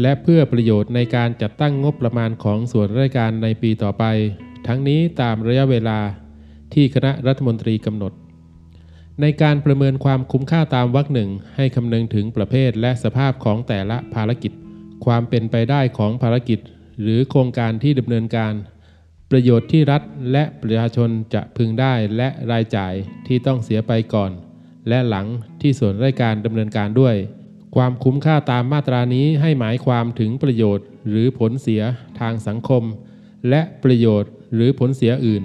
[0.00, 4.04] และเพื่อประโยชน์ในการจัดตั้งงบประมาณของส่วนราชการในปีต่อไป
[4.66, 5.98] ทั้งนี้ตามระยะเวลา
[6.74, 8.12] ที่คณะรัฐมนตรีกำหนด
[9.20, 14.52] ในการประเมินความคุ้มค่าตามวรรคหนึ่งให้คำนึงถึงประเภทและสภาพของแต่ละภารกิจ
[15.04, 16.58] ความเป็นไปได้ของภารกิจ
[17.02, 18.52] หรือโครงการที่ดำเนินการ
[19.30, 22.94] ประโยชน์ที่รัฐและประชาชนจะพึงได้และรายจ่าย
[23.26, 24.30] ที่ต้องเสียไปก่อน
[24.88, 25.26] และหลัง
[25.60, 27.16] ที่ส่วนราชการดำเนินการด้วย
[27.76, 31.82] ความคุ้มค่าตามมาตรานี้ให้หมายความถึงประโยชน์ หรือผลเสีย
[32.20, 32.82] ทางสังคม
[33.48, 35.44] และประโยชน์หรือผลเสียอื่น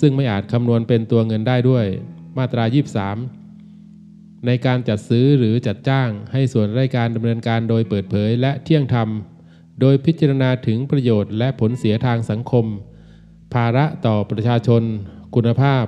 [0.00, 1.86] ซึ่งไม่อาจคำนวณเป็นตัวเงินได้ด้วย
[2.38, 2.64] มาตรา
[3.74, 9.08] 23 ในการจัดซื้อหรือจัดจ้างให้ส่วนราชการดำเนินการโดยเปิดเผยและเที่ยงธรรม
[9.80, 12.66] โดยพิจารณาถึงประโยชน์และผลเสียทางสังคม
[13.54, 14.82] ภาระต่อประชาชน
[15.34, 15.84] คุณภาพ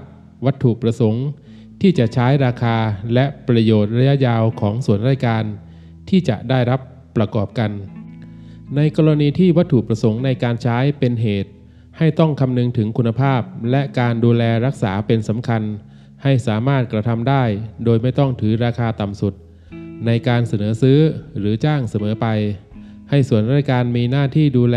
[0.46, 1.26] วัตถุประสงค์
[1.80, 2.76] ที่จะใช้ราคา
[3.14, 5.44] และประโยชน์ระยะยาวของส่วนราชการ
[6.08, 6.80] ที่จะได้รับ
[7.16, 7.70] ประกอบกัน
[8.76, 11.50] ในกรณีที่วัตถุประสงค์ในการใช้เป็นเหตุ
[11.98, 15.62] ให้ต้องคำนึงถึงคุณภาพและการดูแลรักษาเป็นสำคัญ
[16.22, 17.44] ให้สามารถกระทำได้
[17.84, 19.34] โดยไม่ต้องถือราคาต่ำสุด
[20.06, 20.98] ในการเสนอซื้อ
[21.38, 22.26] หรือจ้างเสมอไป
[23.10, 24.76] ให้ส่วนราชการมีหน้าที่ดูแล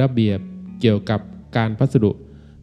[0.00, 0.38] ระเบียบ
[0.80, 1.20] เกี่ยวกับ
[1.56, 2.12] การพัสดุ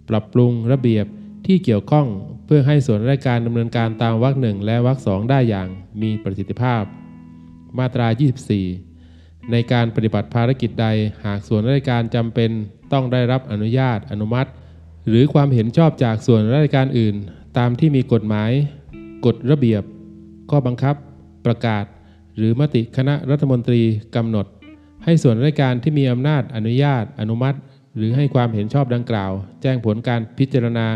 [0.09, 1.05] ปรับปรุงระเบียบ
[1.45, 2.07] ที่เกี่ยวข้อง
[2.45, 5.67] เพื่อให้ส่วนราชการดำเนินการตามวรรคหนึ่งและวรรคสองได้อย่าง
[6.01, 6.83] มีประสิทธิภาพ
[7.77, 8.07] มาตรา
[8.79, 10.87] 24 ในการปฏิบัติภารกิจใด
[11.25, 12.49] หากส่วนราชการจำเป็น
[12.93, 14.49] ต้องได้รับอนุญาตอนุมัติ
[15.07, 17.15] หรือความเห็นชอบจากส่วนราชการอื่น
[17.57, 18.51] ตามที่มีกฎหมาย
[19.25, 19.83] กฎระเบียบ
[20.49, 20.95] ข้อบังคับ
[21.45, 21.85] ประกาศ
[22.37, 23.81] หรือมติคณะรัฐมนตรี
[24.15, 24.45] กำหนด
[25.03, 27.57] ให้ส่วนราชการที่มีอำนาจอนุญาตอนุมัติ
[27.97, 29.31] หรือให้ความเห็นชอบดังกล่าว
[29.61, 30.87] แจ้งผลการพิจารณา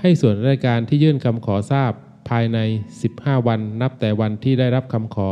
[0.00, 1.92] ให้ส่วนราชการที่ยื่นคำขอทราบ
[2.28, 2.58] ภายใน
[3.02, 5.30] 15 วันนับแต่วันที่ได้รับคำขอ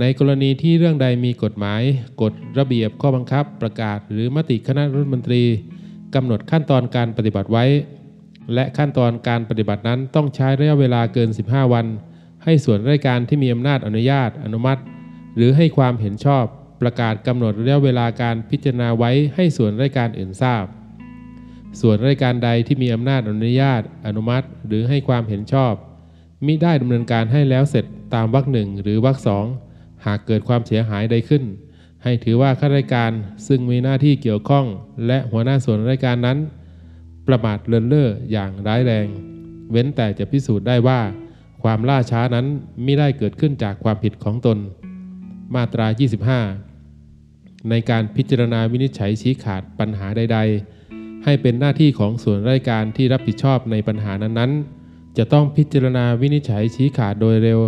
[0.00, 1.82] ในกรณีที่เรื่องใดมีกฎหมาย
[2.22, 5.42] กฎระเบียบข้อบังคับ ประกาศ หรือมติคณะรัฐมนตรี
[6.14, 7.64] กำหนดขั้นตอนการปฏิบัติไว้
[8.54, 11.86] และขั้นตอนการปฏิบัตินั้นต้องใช้ระยะเวลาเกิน 15 วัน
[12.44, 14.80] ให้ส่วนราชการที่มีอำนาจอนุญาต อนุมัติ
[15.36, 16.44] หรือให้ความเห็นชอบ
[16.80, 20.64] ประกาศกำหนดระยะเวลาการพิจารณาไว้ให้ส่วนราชการอื่นทราบ
[21.80, 25.74] ส่วนราชการใดที่มีอำนาจอนุญาต อนุมัติ หรือให้ความเห็นชอบ
[26.46, 29.44] มิได้ดำเนินการให้แล้วเสร็จตามวรรคหนึ่งหรือวรรคสอง
[30.06, 31.44] หากเกิดความเสียหายใดขึ้น
[32.02, 33.12] ให้ถือว่าข้าราชการ
[33.46, 34.66] ซึ่งมีหน้าที่เกี่ยวข้อง
[35.06, 36.38] และหัวหน้าส่วนราชการนั้น
[37.26, 39.06] ประมาทเลินเล่ออย่างร้ายแรง
[39.70, 41.00] เว้นแต่จะพิสูจน์ได้ว่า
[41.62, 42.46] ความล่าช้านั้น
[42.82, 44.58] ไม่ได้เกิดขึ้นจากความผิดของตน
[45.54, 45.86] มาตรา
[46.26, 46.67] 25
[47.70, 50.38] ในการพิจารณาวินิจฉัยชี้ขาดปัญหาใด
[50.82, 57.60] ๆ ให้เป็นหน้าที่ของส่วนราชการที่รับผิดชอบในปัญหานั้นๆ จะต้องพิจารณาวินิจฉัยชี้ขาดโดยเร็ว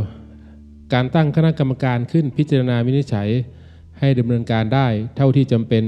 [0.93, 3.29] การตั้งคณะกรรมการขึ้นพิจารณาวินิจฉัย
[3.99, 5.85] ให้ดำเนินการได้ เท่าที่จำเป็น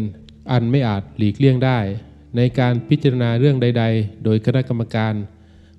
[0.51, 1.79] อันไม่อาจหลีกเลี่ยงได้
[2.37, 5.15] ในการพิจารณาเรื่องใด ๆ โดยคณะกรรมการ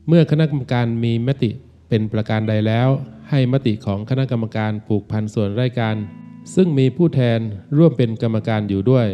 [0.08, 1.52] เมื่อคณะกรรมการมีมติ
[1.90, 2.90] เป็นประการใดแล้ว
[3.30, 5.96] ให้มติของคณะกรรมการผูกพันส่วนราชการ
[6.54, 7.40] ซึ่งมีผู้แทน
[7.78, 9.08] ร่วมเป็นกรรมการอยู่ด้วย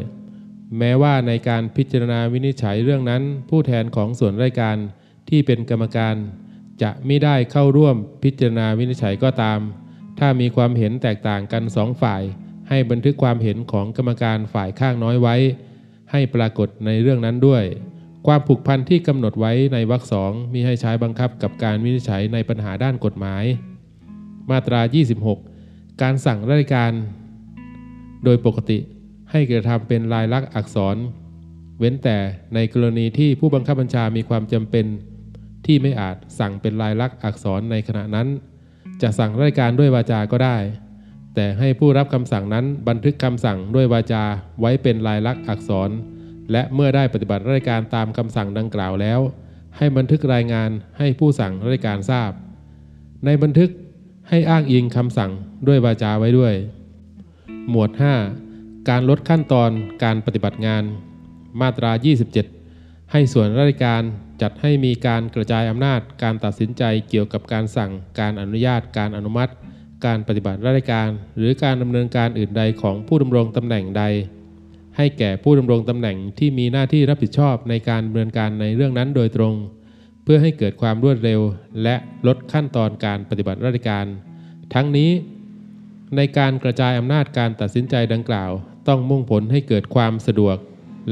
[0.78, 4.78] แม้ว่าในการพิจารณาวินิจฉัยเรื่องนั้น ผู้แทนของส่วนราชการ
[5.30, 6.16] ที่เป็นกรรมการ
[6.82, 9.60] จะไม่ได้เข้าร่วมพิจารณาวินิจฉัยก็ตาม
[10.20, 12.22] ถ้ามีความเห็นแตกต่างกันสองฝ่าย
[12.70, 15.36] ให้บันทึกความเห็นของกรรมการฝ่ายข้างน้อยไว้
[16.12, 17.64] ให้ปรากฏในเรื่องนั้นด้วย
[18.28, 23.44] ความผูกพันที่กำหนดไว้ในวรรคสองมีให้ใช้บังคับกับการวินิจฉัยในปัญหาด้านกฎหมาย
[24.50, 24.82] มาตรา
[25.22, 25.49] 26
[26.02, 26.92] การสั่งราชการ
[28.24, 28.80] โดยปกติ
[29.32, 30.98] ให้กระทำเป็นลายลักษณ์อักษร
[31.80, 32.18] เว้นแต่
[32.56, 34.86] ในกรณีที่ผู้บังคับบัญชามีความจำเป็น
[35.66, 38.28] ที่ไม่อาจสั่งเป็นลายลักษณ์อักษรในขณะนั้น
[39.02, 40.58] จะสั่งราชการด้วยวาจาก็ได้
[41.36, 44.24] แต่ให้ผู้รับคำสั่งนั้นบันทึกคำสั่งด้วยวาจา
[44.60, 45.90] ไว้เป็นลายลักษณ์อักษร
[46.52, 49.20] และเมื่อได้ปฏิบัติราชการตามคำสั่งดังกล่าวแล้ว
[49.78, 52.32] ให้บันทึกรายงานให้ผู้สั่งราชการทราบ
[53.26, 53.70] ในบันทึก
[54.30, 55.32] ให้อ้างอิงคำสั่ง
[55.68, 56.54] ด้วยวาจาไว้ด้วย
[57.70, 57.90] หมวด
[58.40, 59.72] 5 การลดขั้นตอน
[60.04, 60.84] การปฏิบัติงาน
[61.62, 61.92] มาตรา
[62.52, 64.02] 27 ให้ส่วนราชการ
[64.42, 69.52] จัดให้มีการกระจายอำนาจการตัดสินใจเกี่ยวกับการสั่ง การอนุญาต การอนุมัติ
[70.06, 74.04] การปฏิบัติราชการ หรือการดำเนินการอื่นใดของผู้ดำรงตำแหน่งใด
[74.98, 79.54] ให้แก่ผู้ดำรงตำแหน่งที่มีหน้าที่รับผิดชอบในการดำเนินการในเรื่องนั้นโดยตรง
[80.24, 81.40] เพื่อให้เกิดความรวดเร็ว
[81.84, 81.96] และ
[82.28, 84.06] ลดขั้นตอนการปฏิบัติราชการ
[84.74, 85.10] ทั้งนี้
[86.16, 88.52] ในการกระจายอำนาจการตัดสินใจดังกล่าว
[88.88, 90.58] ต้องมุ่งผลให้เกิดความสะดวก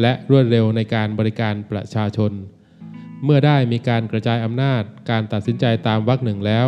[0.01, 2.31] และรวดเร็วในการบริการประชาชน
[3.23, 6.67] เมื่อได้มีการกระจายอำนาจการตัดสินใจตามวรรคหนึ่งแล้ว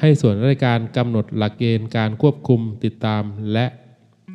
[0.00, 3.66] ให้ส่วนราชการกำหนดหลักเกณฑ์การควบคุมติดตาม และ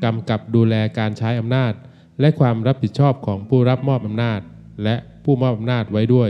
[0.04, 1.74] กำกับดูแลการใช้อำนาจ
[2.20, 4.42] และความรับผิดชอบของผู้รับมอบอำนาจ
[4.84, 6.30] และผู้มอบอำนาจไว้ด้วย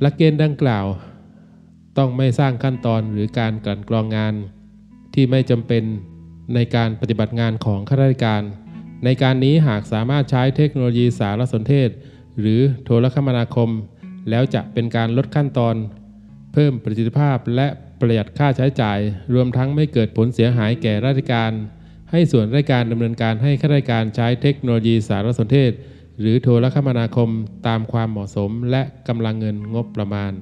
[0.00, 0.86] หลักเกณฑ์ดังกล่าว
[1.98, 4.34] ต้องไม่สร้างขั้นตอนหรือการกลั่นกรองงาน
[5.14, 5.82] ที่ไม่จำเป็น
[6.54, 8.42] ในการปฏิบัติงานของข้าราชการ
[9.04, 11.88] ในการนี้หากสามารถใช้เทคโนโลยีสารสนเทศ
[12.40, 13.70] หรือโทรคมนาคม
[14.30, 15.74] แล้วจะเป็นการลดขั้นตอน
[16.52, 17.66] เพิ่มประสิทธิภาพและ
[18.00, 18.98] ประหยัดค่าใช้จ่าย
[19.34, 21.52] รวมทั้งไม่เกิดผลเสียหายแก่ราชการ
[22.10, 25.72] ให้ส่วนราชการดำเนินการให้ข้าราชการใช้เทคโนโลยีสารสนเทศ
[26.20, 27.30] หรือโทรคมนาคม
[27.66, 30.32] ตามความเหมาะสมและกำลังเงินงบประมาณ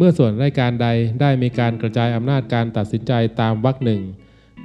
[0.00, 0.88] เมื่อส่วนราชการใด
[1.20, 4.02] ได้มีการกระจายอำนาจการตัดสินใจตามวรรคหนึ่ง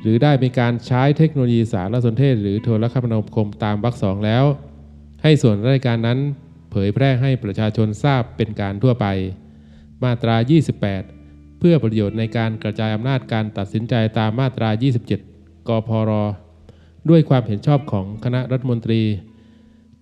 [0.02, 4.46] หรือได้มีการใช้เทคโนโลยีสารสนเทศ หรือโทรคมนาคมตามวรรคสองแล้ว
[5.24, 6.20] ให้ส่วนราชการนั้น
[6.72, 9.06] เผยแพร่ให้ประชาชนทราบเป็นการทั่วไป
[10.04, 10.36] มาตรา
[11.00, 14.70] 28 เพื่อประโยชน์ในการกระจายอำนาจการตัดสินใจตามมาตรา
[15.20, 16.12] 27 กพร
[17.10, 19.02] ด้วยความเห็นชอบของคณะรัฐมนตรี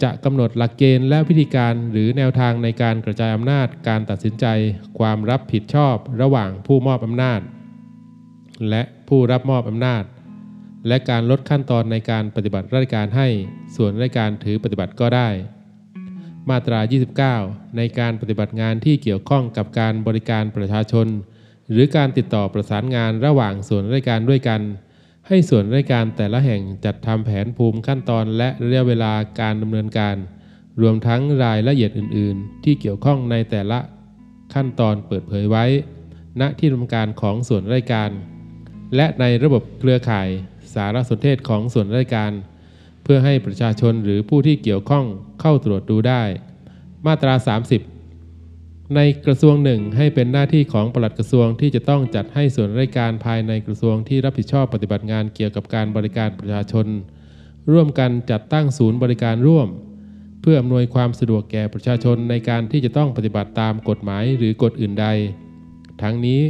[0.03, 4.45] จะกำหนดหลักเกณฑ์และวิธีการหรือแนวทางในการกระจายอำนาจการตัดสินใจ
[4.99, 7.41] ความรับผิดชอบระหว่างผู้มอบอำนาจ
[8.69, 10.03] และผู้รับมอบอำนาจ
[10.87, 13.27] และการลดขั้นตอนในการปฏิบัติราชการให้
[13.75, 15.29] ส่วนราชการถือปฏิบัติก็ได้
[16.49, 16.79] มาตรา
[17.27, 21.07] 29 ในการปฏิบัติงานที่เกี่ยวข้องกับการบริการประชาชน
[21.71, 24.61] หรือการติดต่อประสานงานระหว่างส่วนราชการด้วยกัน
[25.27, 30.15] ให้ส่วนราชการแต่ละแห่งจัดทำแผนภูมิขั้นตอนและระยะเวลาการดำเนินการ
[30.81, 33.79] รวมทั้งรายละเอียดอื่น ๆ ที่เกี่ยวข้องในแต่ละ
[34.53, 35.65] ขั้นตอนเปิดเผยไว้
[36.41, 38.11] ณที่ทำการของส่วนราชการ
[38.95, 40.29] และในระบบเครือข่าย
[40.73, 42.31] สารสนเทศของส่วนราชการ
[43.03, 45.05] เพื่อให้ประชาชนหรือผู้ที่เกี่ยวข้อง
[45.41, 46.23] เข้าตรวจดูได้
[47.05, 47.33] มาตรา
[47.71, 48.00] 30
[48.95, 56.87] ในกระทรวงหนึ่งให้เป็นหน้าที่ของปลัดกระทรวงที่จะต้องจัดให้ส่วนราชการภายในกระทรวงที่รับผิดชอบปฏิบัติงานเกี่ยวกับการบริการประชาชน
[57.71, 59.67] ร่วมกันจัดตั้งศูนย์บริการร่วม
[60.41, 65.07] เพื่ออำนวยความสะดวกแก่ประชาชนในการที่จะต้องปฏิบัติตามกฎหมายหรือกฎอื่นใด
[66.01, 66.41] ทั้งนี้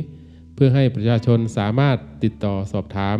[0.55, 3.17] เพื่อให้ประชาชนสามารถติดต่อสอบถาม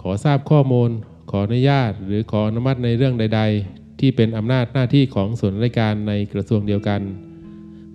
[0.00, 0.90] ขอทราบข้อมูล
[1.30, 7.02] ขออนุญาต หรือขออนุมัติในเรื่องใด ๆ ที่เป็นอำนาจหน้าที่ของส่วนราชการในกระทรวงเดียวกัน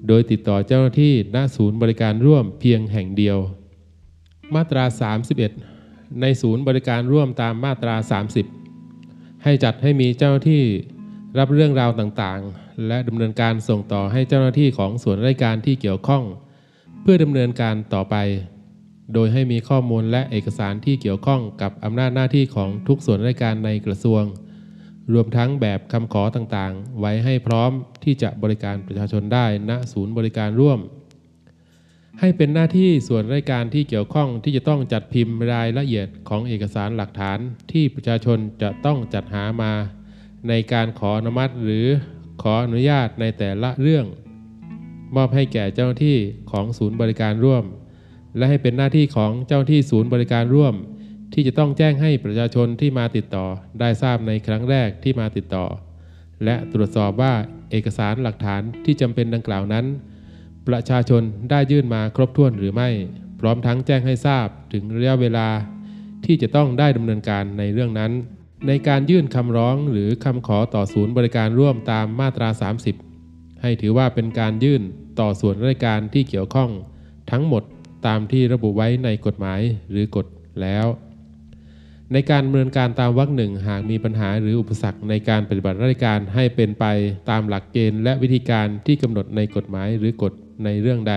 [0.07, 3.37] โดยติดต่อเจ้าหน้าที่ณศูนย์บริการร่วมเพียงแห่งเดียว
[4.55, 4.85] มาตรา
[5.53, 7.95] 31 ในศูนย์บริการร่วมตามมาตรา
[8.69, 10.63] 30 ให้จัดให้มีเจ้าหน้าที่
[11.37, 16.23] รับเรื่องราวต่างๆ และดำเนินการส่งต่อให้เจ้าหน้าที่ของส่วนราชการที่เกี่ยวข้อง
[17.01, 18.15] เพื่อดำเนินการต่อไป
[19.13, 24.23] โดยให้มีข้อมูลและเอกสารที่เกี่ยวข้องกับอำนาจหน้าที่ของทุกส่วนราชการในกระทรวง
[25.13, 27.71] รวมทั้งแบบคำขอต่างๆ ไว้ให้พร้อม
[28.03, 30.79] ที่จะบริการประชาชนได้ณศูนย์บริการร่วม
[32.19, 37.39] ให้เป็นหน้าที่ส่วนราชการที่เกี่ยวข้องที่จะต้องจัดพิมพ์รายละเอียดของเอกสารหลักฐาน
[37.71, 39.73] ที่ประชาชนจะต้องจัดหามา
[40.47, 41.87] ในการขออนุมัติหรือ
[42.41, 44.05] ขออนุญาตในแต่ละเรื่อง
[45.15, 46.17] มอบให้แก่เจ้าหน้าที่
[46.51, 47.63] ของศูนย์บริการร่วม
[48.37, 50.73] และให้เป็นหน้าที่ของเจ้าหน้าที่ศูนย์บริการร่วม
[51.33, 53.45] ที่จะต้องแจ้งให้ประชาชนที่มาติดต่อ
[53.79, 55.65] ได้ทราบในครั้งแรกที่มาติดต่อ
[56.43, 57.33] และตรวจสอบว่า
[57.71, 59.85] เอกสารหลักฐานที่จำเป็นดังกล่าวนั้น
[60.67, 62.89] ประชาชนได้ยื่นมาครบถ้วนหรือไม่
[63.39, 65.47] พร้อมทั้งแจ้งให้ทราบถึงระยะเวลา
[66.25, 68.11] ที่จะต้องได้ดำเนินการในเรื่องนั้น
[68.67, 72.49] ในการยื่นคำร้องหรือคำขอต่อศูนย์บริการร่วมตามมาตรา
[73.05, 74.81] 30 ให้ถือว่าเป็นการยื่น
[75.19, 76.69] ต่อส่วนราชการที่เกี่ยวข้อง
[77.31, 77.63] ทั้งหมด
[78.07, 80.25] ตามที่ระบุไว้ในกฎหมายหรือกฎ
[80.61, 80.85] แล้ว
[82.13, 86.85] ในการดำเนินการตามวรรคหนึ่งหากมีปัญหาหรืออุปสรรคในการปฏิบัติราชการให้เป็นไป
[87.29, 90.33] ตามหลักเกณฑ์และวิธีการที่กำหนดในกฎหมายหรือกฎ
[90.65, 91.15] ในเรื่องใด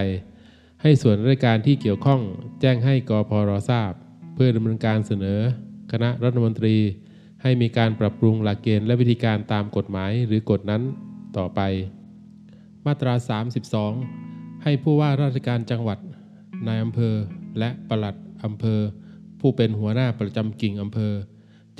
[0.82, 2.20] ให้ส่วนราชการที่เกี่ยวข้อง
[2.61, 3.92] แจ้งให้กพรทราบ
[4.35, 5.38] เพื่อดำเนินการเสนอ
[5.92, 6.76] คณะรัฐมนตรี
[7.42, 10.82] ให้มีการปรับปรุงหลักเกณฑ์และวิธีการตามกฎหมายหรือกฎนั้น
[11.37, 11.61] ต่อไป
[12.87, 13.14] มาตรา
[13.90, 15.98] 32 ให้ผู้ว่าราชการจังหวัด
[16.66, 17.14] นายอำเภอ
[17.59, 18.80] และปลัดอำเภอ
[19.40, 21.12] ผู้เป็นหัวหน้าประจำกิ่งอำเภอ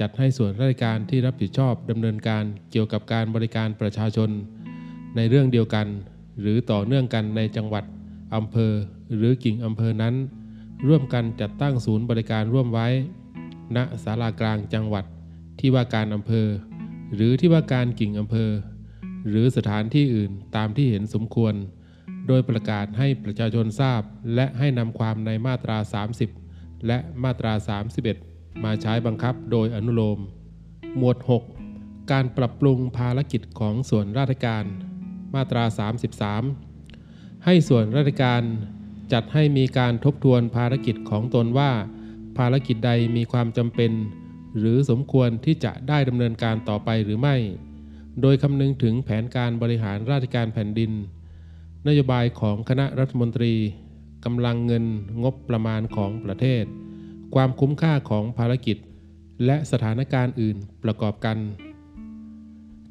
[0.01, 4.31] จัดให้ส่วนราชการที่รับผิดชอบดำเนินการเกี่ยวกับการบริการประชาชน
[5.17, 5.87] ในเรื่องเดียวกัน
[6.41, 7.85] หรือต่อเนื่องกันในจังหวัด
[8.37, 8.73] อำเภอ
[9.17, 10.15] หรือกิ่งอำเภอนั้น
[10.87, 12.89] ร่วมกันจัดตั้งศูนย์บริการร่วมไว้
[13.77, 15.05] ณศาลากลางจังหวัด
[15.61, 16.47] ที่ว่าการอำเภอ
[17.15, 18.51] หรือที่ว่าการกิ่งอำเภอ
[19.29, 21.55] หรือสถานที่อื่นตามที่เห็นสมควร
[22.27, 24.03] โดยประกาศให้ประชาชนทราบ
[24.35, 25.79] และให้นำความในมาตรา
[26.17, 26.46] 30
[26.87, 27.53] และมาตรา
[28.09, 30.19] 31 มาใช้บังคับโดยอนุโลม
[30.99, 31.17] หมวด
[31.65, 34.65] 6 การปรับปรุงภารกิจของส่วนราชการ
[35.35, 35.65] มาตรา
[36.75, 38.43] 33 ให้ส่วนราชการ
[39.13, 41.71] จัดให้มีการทบทวนภารกิจของตนว่า
[42.39, 43.93] ภารกิจใดมีความจำเป็น
[44.59, 47.37] หรือสมควรที่จะได้ดำเนินการต่อไปหรือไม่
[48.23, 50.93] โดยคำนึงถึงแผนการบริหารราชการแผ่นดิน
[51.89, 53.55] นโยบายของคณะรัฐมนตรี
[54.27, 54.85] กำลังเงิน
[55.23, 56.65] งบประมาณของประเทศ
[57.35, 58.77] ความคุ้มค่าของภารกิจ
[59.45, 61.39] และสถานการณ์อื่นประกอบกัน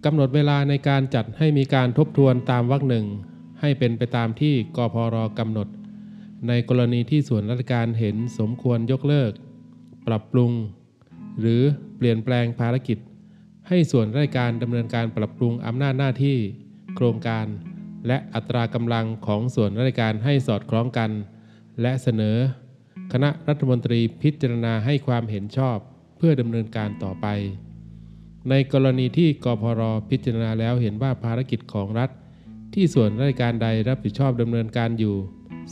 [0.06, 3.06] กำหนดเวลาในการจัดให้มีการทบทวนตามวรรคหนึ่ง
[3.62, 5.68] ให้เป็นไปตามที่กพรกำหนด
[6.48, 9.32] ในกรณีที่ส่วนราชการเห็นสมควรยกเลิก
[10.08, 10.52] ปรับปรุง
[11.40, 11.62] หรือ
[11.98, 12.98] เปลี่ยนแปลงภารกิจ
[13.68, 16.38] ให้ส่วนราชการดำเนินการปรับปรุงอำนาจหน้าที่
[16.96, 17.46] โครงการ
[18.08, 21.12] และอัตรากำลังของส่วนราชการให้สอดคล้องกัน
[21.82, 22.38] และเสนอ
[23.14, 25.78] คณะรัฐมนตรีพิจารณาให้ความเห็นชอบ
[26.18, 27.28] เพื่อดำเนินการต่อไป
[28.50, 32.10] ในกรณีที่กพรพิจารณาแล้วเห็นว่าภารกิจของรัฐ
[32.74, 35.16] ที่ส่วนราชการใดรับผิดชอบดำเนินการอยู่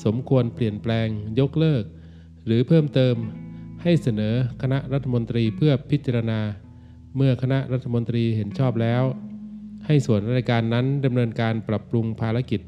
[0.06, 1.08] สมควรเปลี่ยนแปลง
[1.40, 1.84] ยกเลิก
[2.46, 3.16] หรือเพิ่มเติม
[3.84, 6.40] ให้เสนอคณะรัฐมนตรีเพื่อพิจารณา
[7.16, 9.04] เมื่อคณะรัฐมนตรีเห็นชอบแล้ว
[9.86, 12.62] ให้ส่วนราชการนั้นดำเนินการปรับปรุงภารกิจ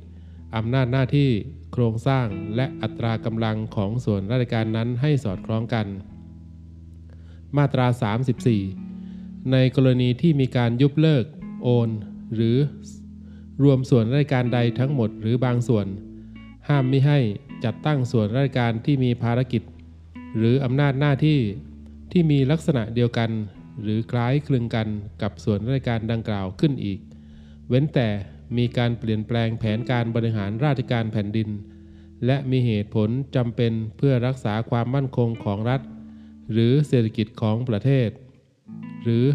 [0.55, 1.29] อำนาจหน้าที่
[1.73, 5.87] โครงสร้างและอัตรากำลังของส่วนราชการนั้นให้สอดคล้องกัน
[7.57, 7.87] มาตรา
[8.69, 11.25] 34 ในกรณีที่มีการยุบเลิก
[11.63, 11.89] โอน
[12.35, 12.57] หรือ
[13.63, 15.85] รวมส่วนราชการใดทั้งหมดหรือบางส่วน
[16.67, 17.19] ห้ามไม่ให้
[17.63, 19.63] จัดตั้งส่วนราชการที่มีภารกิจ
[20.37, 21.39] หรืออำนาจหน้าที่
[22.11, 23.29] ที่มีลักษณะเดียวกัน
[23.81, 24.87] หรือคล้ายคลึงกัน
[25.21, 26.99] กับส่วนราชการดังกล่าวขึ้นอีก
[27.69, 28.09] เว้นแต่
[28.57, 31.49] มีการเปลี่ยนแปลงแผนการบริหารราชการแผ่นดิน
[32.25, 35.81] และมีเหตุผลจำเป็นเพื่อรักษาความมั่นคงของรัฐ
[36.51, 38.09] หรือเศรษฐกิจของประเทศ
[39.03, 39.25] หรือ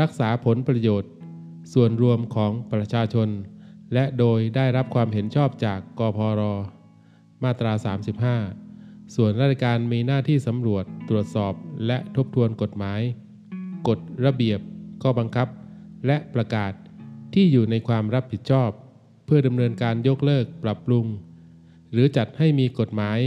[0.00, 1.10] รักษาผลประโยชน์
[1.74, 3.28] ส่วนรวมของประชาชน
[3.94, 6.42] และโดยได้รับความเห็นชอบจากกพร
[7.44, 7.72] มาตรา
[8.44, 11.54] 35 ส่วนราชการมีหน้าที่สำรวจตรวจสอบ
[11.86, 13.00] และทบทวนกฎหมาย
[13.88, 14.60] กฎระเบียบ
[15.02, 15.48] ข้อบังคับ
[16.06, 16.72] และประกาศ
[17.34, 18.70] ที่อยู่ในความรับผิดชอบ
[19.24, 21.06] เพื่อดำเนินการยกเลิกปรับปรุง
[21.92, 23.18] หรือจัดให้มีกฎหมาย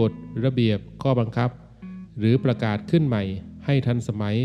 [0.00, 0.12] กฎ
[0.44, 1.50] ระเบียบ ข้อบังคับ
[2.18, 3.22] หรือประกาศขึ้นใหม่
[3.64, 4.36] ให้ทันสมัย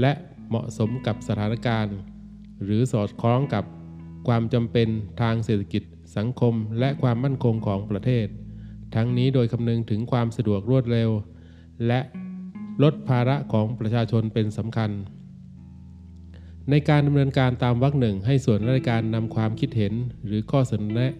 [0.00, 0.12] และ
[0.48, 1.96] เหมาะสมกับสถานการณ์
[2.64, 3.64] หรือสอดคล้องกับ
[4.28, 4.88] ความจำเป็น
[5.20, 5.82] ทางเศรษฐกิจ
[6.16, 8.26] สังคม และความมั่นคงของประเทศ
[8.94, 11.10] ทั้งนี้โดยคำนึงถึงความสะดวกรวดเร็ว
[11.86, 12.00] และ
[12.82, 14.90] ลดภาระของประชาชนเป็นสำคัญ
[16.70, 19.92] ในการดำเนินการตามวรรคหนึ่งให้ส่วนราชการนำความคิดเห็น
[20.26, 21.12] หรือข้อเสนอแนะ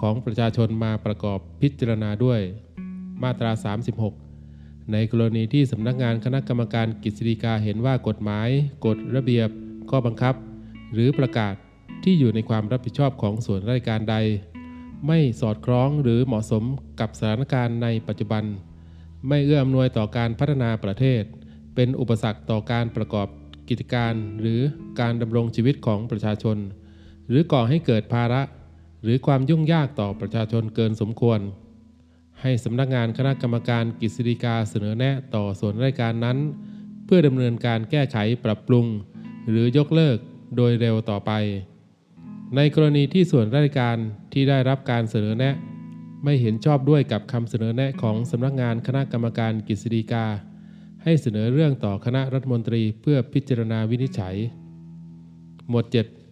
[0.00, 2.40] ของประชาชนมาประกอบพิจารณาด้วย
[3.22, 3.52] มาตรา
[4.20, 8.48] 36 ในกรณีที่สำนักงานคณะกรรมการกฤษฎีกาเห็นว่ากฎหมาย
[8.86, 9.48] กฎระเบียบ
[9.90, 10.34] ข้อบังคับ
[10.92, 11.54] หรือประกาศ
[12.04, 14.16] ที่อยู่ในความรับผิดชอบของส่วนราชการใด
[15.06, 16.64] ไม่สอดคล้องหรือเหมาะสม
[17.00, 18.44] กับสถานการณ์ในปัจจุบัน
[19.26, 21.22] ไม่เอื้ออำนวยต่อการพัฒนาประเทศ
[21.74, 23.28] เป็นอุปสรรคต่อการประกอบ
[23.68, 24.60] กิจการ หรือ
[25.00, 26.56] การดำรงชีวิตของประชาชน
[27.28, 28.42] หรือก่อให้เกิดภาระ
[29.02, 31.40] หรือความยุ่งยากต่อประชาชนเกินสมควร
[32.42, 36.38] ให้สำนักงานคณะกรรมการกฤษฎีกาเสนอแนะต่อส่วนราชการนั้น
[37.04, 38.86] เพื่อดำเนินการแก้ไขปรับปรุง
[39.48, 40.18] หรือยกเลิก
[40.56, 41.32] โดยเร็วต่อไป
[42.56, 43.96] ในกรณีที่ส่วนราชการ
[44.32, 45.54] ที่ได้รับการเสนอแนะ
[46.24, 50.26] ไม่เห็นชอบด้วยกับคำเสนอแนะของสำนักงานคณะกรรมการกฤษฎีกา
[51.04, 54.36] ให้เสนอเรื่องต่อคณะรัฐมนตรีเพื่อพิจารณาวินิจฉัย
[55.68, 55.84] หมวด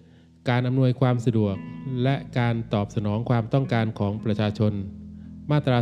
[0.03, 1.57] 7 การอำนวยความสะดวก
[2.03, 4.72] และการตอบสนองความต้องการของประชาชน
[5.51, 5.79] มาตรา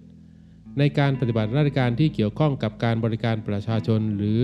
[0.00, 4.38] 37 ในการปฏิบัติราชการที่เกี่ยวข้องกับการบริการประชาชน หรือ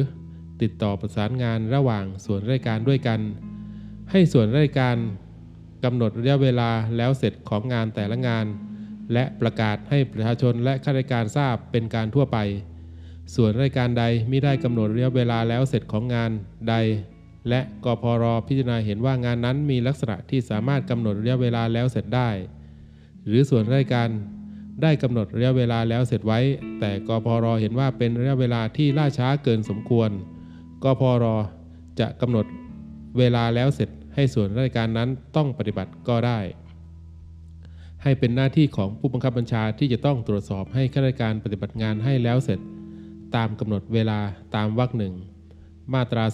[0.62, 3.20] ติดต่อประสานงานระหว่างส่วนราชการด้วยกัน
[4.10, 4.96] ให้ส่วนราชการ
[5.84, 8.46] กำหนดระยะเวลาแล้วเสร็จของงานแต่ละงาน
[9.12, 12.38] และประกาศให้ประชาชนและข้าราชการทราบเป็นการทั่วไป
[13.34, 16.30] ส่วนราชการใดมิได้กำหนดระยะเวลาแล้วเสร็จของงาน
[16.68, 16.74] ใด
[17.48, 22.30] และกพรพิจารณาเห็นว่างานนั้นมีลักษณะที่สามารถกำหนดระยะเวลาแล้วเสร็จได้
[23.26, 24.08] หรือส่วนราชการ
[24.82, 26.40] ได้กำหนดระยะเวลาแล้วเสร็จไว้
[26.80, 30.10] แต่กพรเห็นว่าเป็นระยะเวลาที่ล่าช้าเกินสมควร
[30.84, 31.24] กพร
[32.00, 32.46] จะกำหนด
[33.18, 36.38] เวลาแล้วเสร็จให้ส่วนราชการนั้นต้องปฏิบัติก็ได้
[38.02, 42.60] ให้เป็นหน้าที่ของผู้บังคับบัญชาที่จะต้องตรวจสอบให้ข้าราชการปฏิบัติงานให้แล้วเสร็จ
[43.36, 44.20] ตามกำหนดเวลา
[44.54, 45.14] ตามวรรคหนึ่ง
[45.92, 46.24] มาตรา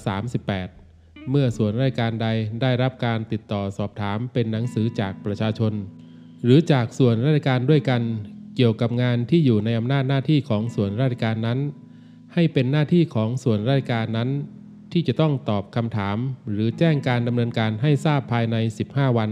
[0.61, 2.29] 38 เมื่อส่วนราชการใด
[2.63, 5.73] ได้รับการติดต่อสอบถามเป็นหนังสือจากประชาชน
[6.45, 8.03] หรือจากส่วนราชการด้วยกัน
[8.57, 11.59] เกี่ยวกับงานที่อยู่ในอำนาจหน้าที่ของส่วนราชการนั้น
[12.35, 14.31] ให้เป็นหน้าที่ของส่วนราชการนั้น
[14.93, 16.17] ที่จะต้องตอบคำถาม
[16.51, 18.57] หรือแจ้งการดำเนินการให้ทราบภายใน
[18.89, 19.31] 15 วัน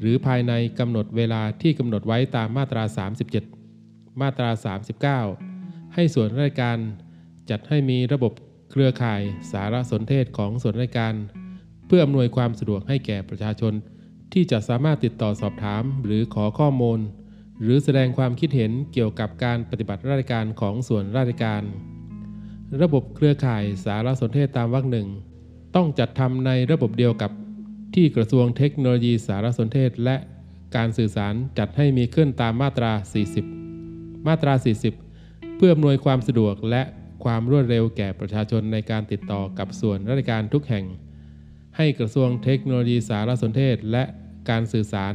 [0.00, 2.84] หรือภายในกำหนดเวลาที่กำหนดไว้ตามมาตรา
[3.52, 4.50] 37 มาตรา
[5.22, 6.78] 39 ให้ส่วนราชการ
[7.50, 8.32] จัดให้มีระบบ
[8.70, 11.14] เครือข่ายสารสนเทศของส่วนราชการ
[11.86, 13.72] เพื่ออำนวยความสะดวกให้แก่ประชาชน
[14.32, 17.00] ที่จะสามารถติดต่อสอบถามหรือขอข้อมูล
[17.62, 21.62] หรือแสดงความคิดเห็นเกี่ยวกับการปฏิบัติราชการของส่วนราชการ
[22.82, 25.08] ระบบเครือข่ายสารสนเทศตามวรรคหนึ่ง
[25.74, 27.30] ต้องจัดทำในระบบเดียวกับ
[27.94, 30.16] ที่กระทรวงเทคโนโลยีสารสนเทศและ
[30.76, 32.92] การสื่อสารจัดให้มีขึ้นตามมาตรา
[33.58, 34.54] 40 มาตรา
[35.04, 36.82] 40 เพื่ออำนวยความสะดวกและ
[37.24, 40.84] ความรวดเร็วแก่ประชาชนในการติดต่อกับส่วนราชการทุกแห่ง
[41.76, 44.04] ให้กระทรวงเทคโนโลยีสารสนเทศและ
[44.50, 45.14] การสื่อสาร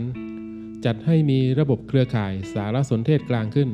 [0.86, 3.70] จัดให้มีระบบเครือข่ายสารสนเทศกลางขึ้น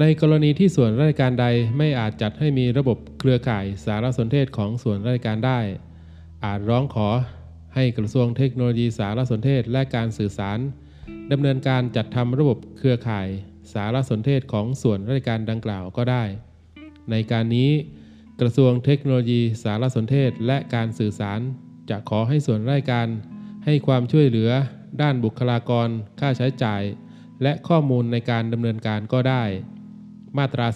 [0.00, 1.46] ในกรณีที่ส่วนราชการใด
[1.78, 5.60] ไม่อาจจัดให้มีระบบเครือข่ายสารสนเทศของส่วนราชการได้
[6.44, 7.08] อาจร้องขอ
[7.74, 10.58] ให้กระทรวงเทคโนโลยีสารสนเทศและการสื่อสาร
[11.32, 13.28] ดำเนินการจัดทำระบบเครือข่าย
[13.72, 16.24] สารสนเทศของส่วนราชการดังกล่าวก็ได้
[17.10, 17.70] ในการนี้
[18.40, 21.40] กระทรวงเทคโนโลยีสารสนเทศและการสื่อสาร
[21.90, 23.08] จะขอให้ส่วนราชการ
[23.64, 24.50] ให้ความช่วยเหลือ
[25.02, 25.88] ด้านบุคลากร
[26.20, 26.82] ค่าใช้จ่าย
[27.42, 29.44] และข้อมูลในการดำเนินการก็ได้
[30.38, 30.66] มาตรา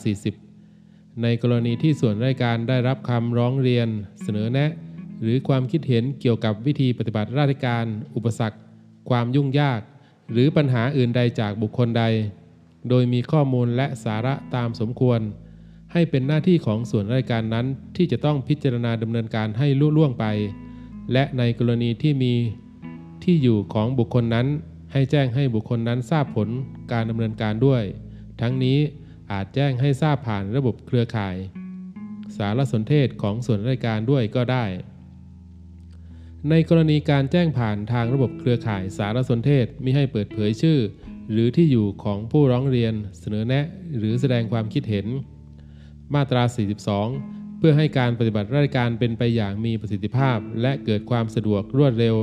[0.56, 3.88] 40 ในกรณีที่ส่วนราชการได้รับคำร้องเรียน
[4.22, 4.70] เสนอแนะ
[5.22, 8.58] หรือความคิดเห็นเกี่ยวกับวิธีปฏิบัติราชการ อุปสรรค
[9.08, 9.80] ความยุ่งยาก
[10.32, 12.04] หรือปัญหาอื่นใดจากบุคคลใด
[12.88, 15.20] โดยมีข้อมูลและสาระตามสมควร
[15.92, 17.66] ให้เป็นหน้าที่ของส่วนราชการนั้น
[17.96, 20.24] ที่จะต้องพิจารณาดำเนินการให้ลุล่วงไป
[21.12, 22.34] และในกรณีที่มี
[23.24, 24.46] ที่อยู่ของบุคคลนั้น
[24.92, 26.48] ให้แจ้งให้บุคคลนั้นทราบผล
[26.92, 27.82] การดำเนินการด้วย
[28.40, 28.78] ทั้งนี้
[29.30, 31.36] อาจแจ้งให้ทราบผ่านระบบเครือข่าย
[32.36, 34.64] สารสนเทศของส่วนราชการด้วยก็ได้
[36.50, 40.78] ในกรณีการแจ้งผ่านทางระบบเครือข่ายสารสนเทศมิให้เปิดเผยชื่อ
[41.32, 43.64] หรือที่อยู่ของผู้ร้องเรียน เสนอแนะ
[43.98, 45.06] หรือแสดงความคิดเห็น
[46.14, 46.42] มาตรา
[47.00, 52.16] 42 เพื่อให้การปฏิบัติราชการเป็นไปอย่างมีประสิทธิภาพ และเกิดความสะดวกรวดเร็ว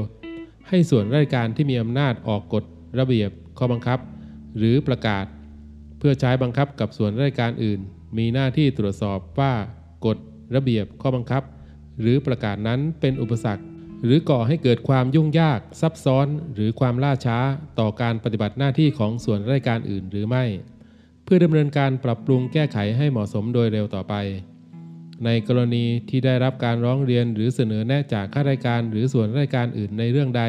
[0.68, 2.64] ให้ส่วนราชการที่มีอำนาจออกกฎ
[3.00, 4.00] ระเบียบ ข้อบังคับ
[4.58, 5.26] หรือประกาศ
[6.00, 7.80] เพื่อใช้บังคับกับส่วนราชการอื่น
[8.18, 9.54] มีหน้าที่ตรวจสอบว่า
[10.06, 10.18] กฎ
[10.56, 11.44] ระเบียบ ข้อบังคับ
[12.00, 13.64] หรือประกาศนั้นเป็นอุปสรรค
[14.04, 17.38] หรือก่อให้เกิดความยุ่งยาก ซับซ้อนหรือความล่าช้า
[17.80, 20.44] ต่อการปฏิบัติหน้าที่ของส่วนราชการอื่นหรือไม่
[21.24, 24.14] เพื่อดำเนินการปรับปรุงแก้ไขให้เหมาะสมโดยเร็วต่อไป
[25.26, 30.44] ในกรณีที่ได้รับการร้องเรียนหรือเสนอแนะจากข้าราชการหรือส่วนราชการอื่นในเรื่องใด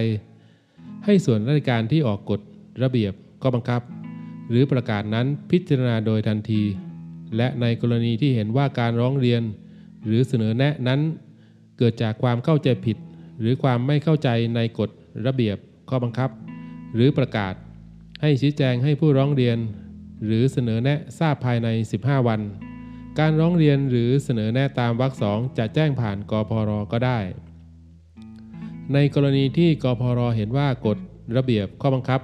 [1.04, 2.40] ให้ส่วนราชการที่ออกกฎ
[2.82, 3.82] ระเบียบข้อบังคับ
[4.50, 6.62] หรือประกาศนั้นพิจารณาโดยทันที
[7.36, 9.42] และในกรณีที่เห็นว่าการร้องเรียน
[10.04, 11.00] หรือเสนอแนะนั้น
[11.78, 12.96] เกิดจากความเข้าใจผิด
[13.40, 14.90] หรือความไม่เข้าใจในกฎ
[15.26, 15.56] ระเบียบ
[15.88, 16.30] ข้อบังคับ
[16.94, 17.54] หรือประกาศ
[18.22, 19.58] ให้ชี้แจงให้ผู้ร้องเรียน
[20.24, 21.68] หรือเสนอแนะทราบภายใน
[22.00, 22.40] 15 วัน
[23.18, 27.18] การร้องเรียนหรือเสนอแนะตามวรรคสองจะแจ้งผ่านกพรก็ได้
[28.92, 30.98] ในกรณีที่กพรเห็นว่ากฎ
[31.36, 32.20] ระเบียบข้อบังคับ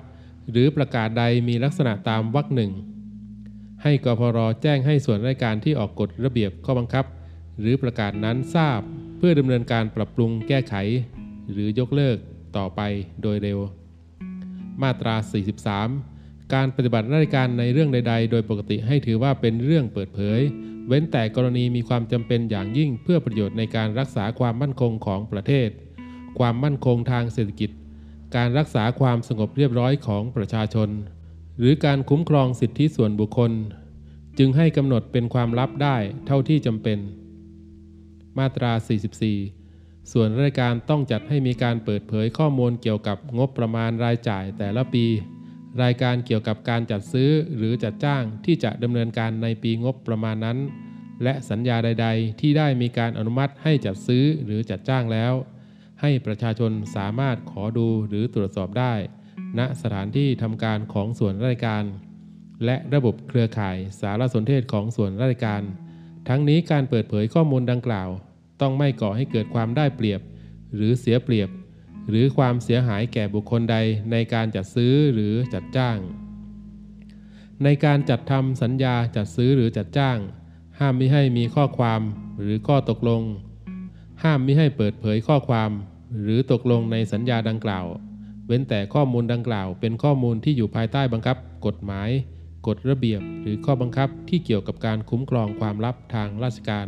[0.50, 2.72] หรือประกาศใดมีลักษณะตามวรรคหนึ่ง
[3.82, 7.04] ให้กพรแจ้งให้ส่วนราชการที่ออกกฎระเบียบข้อบังคับ
[7.60, 8.80] หรือประกาศนั้นทราบ
[9.18, 10.74] เพื่อดำเนินการปรับปรุงแก้ไข
[11.52, 12.16] หรือยกเลิก
[12.56, 12.80] ต่อไป
[13.22, 13.58] โดยเร็ว
[14.82, 15.14] มาตรา
[15.82, 20.40] 43 การปฏิบัติราชการในเรื่องใด ๆ โดยปกติให้ถือว่าเป็นเรื่องเปิดเผย
[20.86, 25.68] เว้นแต่กรณีมีความจำเป็นอย่างยิ่งเพื่อประโยชน์ในการรักษาความมั่นคงของประเทศ
[26.38, 27.70] ความมั่นคงทางเศรษฐกิจ
[28.36, 30.88] การรักษาความสงบเรียบร้อยของประชาชน
[31.58, 33.52] หรือการคุ้มครองสิทธิส่วนบุคคล
[34.38, 35.96] จึงให้กำหนดเป็นความลับได้
[36.26, 36.98] เท่าที่จำเป็น
[38.38, 38.72] มาตรา
[39.42, 45.06] 44 ส่วนราชการต้องจัดให้มีการเปิดเผยข้อมูลเกี่ยวกับงบประมาณรายจ่ายแต่ละปี
[45.82, 50.58] รายการเกี่ยวกับการจัดซื้อหรือจัดจ้างที่จะดำเนินการในปีงบประมาณนั้น
[51.22, 55.32] และสัญญาใด ๆ ที่ได้มีการอนุมัติให้จัดซื้อหรือจัดจ้างแล้ว
[56.00, 58.94] ให้ประชาชนสามารถขอดูหรือตรวจสอบได้
[59.58, 61.84] ณสถานที่ทำการของส่วนราชการ
[62.64, 65.62] และระบบเครือข่ายสารสนเทศของส่วนราชการ
[66.28, 68.08] ทั้งนี้การเปิดเผยข้อมูลดังกล่าว
[68.60, 70.20] ต้องไม่ก่อให้เกิดความได้เปรียบ
[70.74, 71.50] หรือเสียเปรียบ
[72.08, 73.76] หรือความเสียหายแก่บุคคลใด
[74.12, 75.98] ในการจัดซื้อหรือจัดจ้าง
[77.64, 80.18] ในการจัดทำสัญญาจัดซื้อหรือจัดจ้าง
[80.78, 82.00] ห้ามมิให้มีข้อความ
[82.40, 83.22] หรือข้อตกลง
[84.22, 85.70] ห้ามมิให้เปิดเผยข้อความ
[86.22, 87.86] หรือตกลงในสัญญาดังกล่าว
[88.46, 92.10] เว้นแต่ข้อมูลดังกล่าว เป็นข้อมูลที่อยู่ภายใต้บังคับ กฎหมาย
[92.66, 96.86] กฎระเบียบหรือข้อบังคับที่เกี่ยวกับการคุ้มครองความลับทางราชการ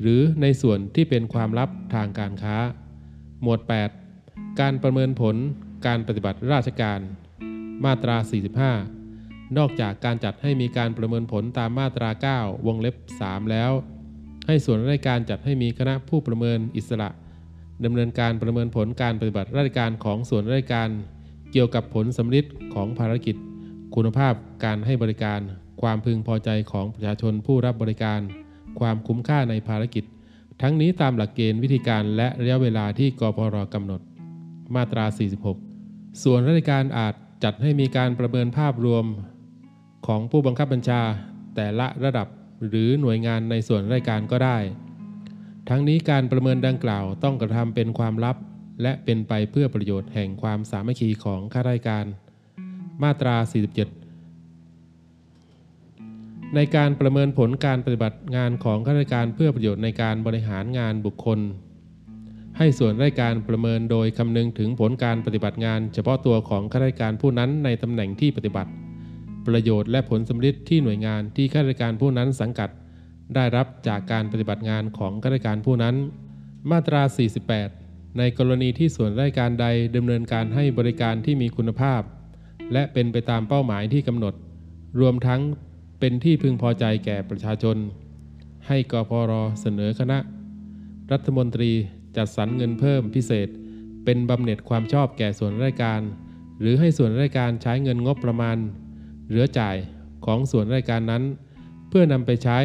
[0.00, 2.56] หรือในส่วนที่เป็นความลับทางการค้า
[3.42, 3.60] หมวด
[4.10, 5.36] 8 การประเมินผล
[5.86, 7.00] การปฏิบัติราชการ
[7.84, 8.16] มาตรา
[8.86, 13.72] 45 นอกจากการจัดให้มีการประเมินผลตามมาตรา 9 วงเล็บ 3 แล้ว
[14.46, 17.08] ให้ส่วนราชการจัดให้มีคณะผู้ประเมินอิสระ
[17.84, 20.88] ดำเนินการประเมินผลการปฏิบัติราชการของส่วนราชการ
[21.52, 22.44] เกี่ยวกับผลสำลิด
[22.74, 23.36] ของภารกิจ
[23.94, 24.34] คุณภาพ
[24.64, 25.40] การให้บริการ
[25.82, 28.20] ความพึงพอใจของประชาชนผู้รับบริการ
[28.80, 30.04] ความคุ้มค่าในภารกิจ
[30.62, 34.00] ทั้งนี้ตามหลักเกณฑ์วิธีการและระยะเวลาที่กพรกำหนด
[34.74, 35.04] มาตรา
[35.62, 37.14] 46 ส่วนราชการอาจ
[37.44, 39.04] จัดให้มีการประเมินภาพรวม
[40.06, 41.02] ของผู้บังคับบัญชา
[41.56, 42.28] แต่ละระดับ
[42.68, 44.58] หรือหน่วยงานในส่วนราชการก็ได้
[45.68, 48.36] ทั้งนี้การประเมินดังกล่าวต้องกระทำเป็นความลับ
[48.82, 52.06] และเป็นไปเพื่อประโยชน์แห่งความสามัคคีของข้าราชการ
[53.02, 53.44] มาตรา 47
[56.54, 61.38] ในการประเมินผลการปฏิบัติงานของข้าราชการเพื่อประโยชน์ในการบริหารงานบุคคล
[62.58, 68.70] ให้ส่วนราชการประเมินโดยคำนึงถึงผลการปฏิบัติงาน เฉพาะตัวของข้าราชการผู้นั้นในตำแหน่งที่ปฏิบัติ
[69.46, 72.70] ประโยชน์และผลสำลิดที่หน่วยงานที่ข้าราชการผู้นั้นสังกัด
[73.34, 75.94] ได้รับจากการปฏิบัติงานของข้าราชการผู้นั้น
[76.70, 77.02] มาตรา
[77.60, 79.66] 48ในกรณีที่ส่วนราชการใด
[79.96, 82.02] ดำเนินการให้บริการที่มีคุณภาพ
[82.72, 84.34] และเป็นไปตามเป้าหมายที่กำหนด
[85.00, 85.40] รวมทั้ง
[86.00, 87.76] เป็นที่พึงพอใจแก่ประชาชน
[88.68, 90.18] ให้กพรเสนอคณะ
[91.12, 91.70] รัฐมนตรี
[92.16, 93.48] จัดสรรเงินเพิ่มพิเศษ
[94.04, 96.00] เป็นบำเหน็จความชอบแก่ส่วนราชการ
[96.60, 98.56] หรือให้ส่วนราชการใช้เงินงบประมาณ
[99.28, 99.76] เหลือจ่าย
[100.26, 101.22] ของส่วนราชการนั้น
[101.88, 102.58] เพื่อนำไปใช้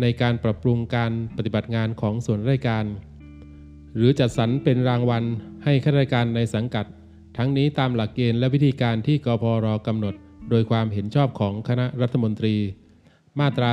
[0.00, 2.84] ในการปรับปรุงการปฏิบัติงานของส่วนราชการ
[3.96, 5.24] หรือจัดสรรเป็นรางวัล
[5.64, 6.86] ให้ข้าราชการในสังกัด
[7.36, 10.14] ทั้งนี้ตามหลักเกณฑ์และวิธีการที่กพรกำหนด
[10.50, 12.56] โดยความเห็นชอบของคณะรัฐมนตรี
[13.38, 13.70] มาตรา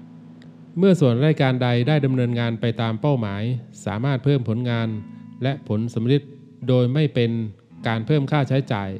[0.00, 3.42] 49 เมื่อส่วนราชการใดได้ดำเนินงานไปตามเป้าหมาย
[3.84, 4.88] สามารถเพิ่มผลงาน
[5.42, 6.22] และผลสำลิด
[6.68, 7.30] โดยไม่เป็น
[7.86, 8.90] การเพิ่มค่าใช้จ่าย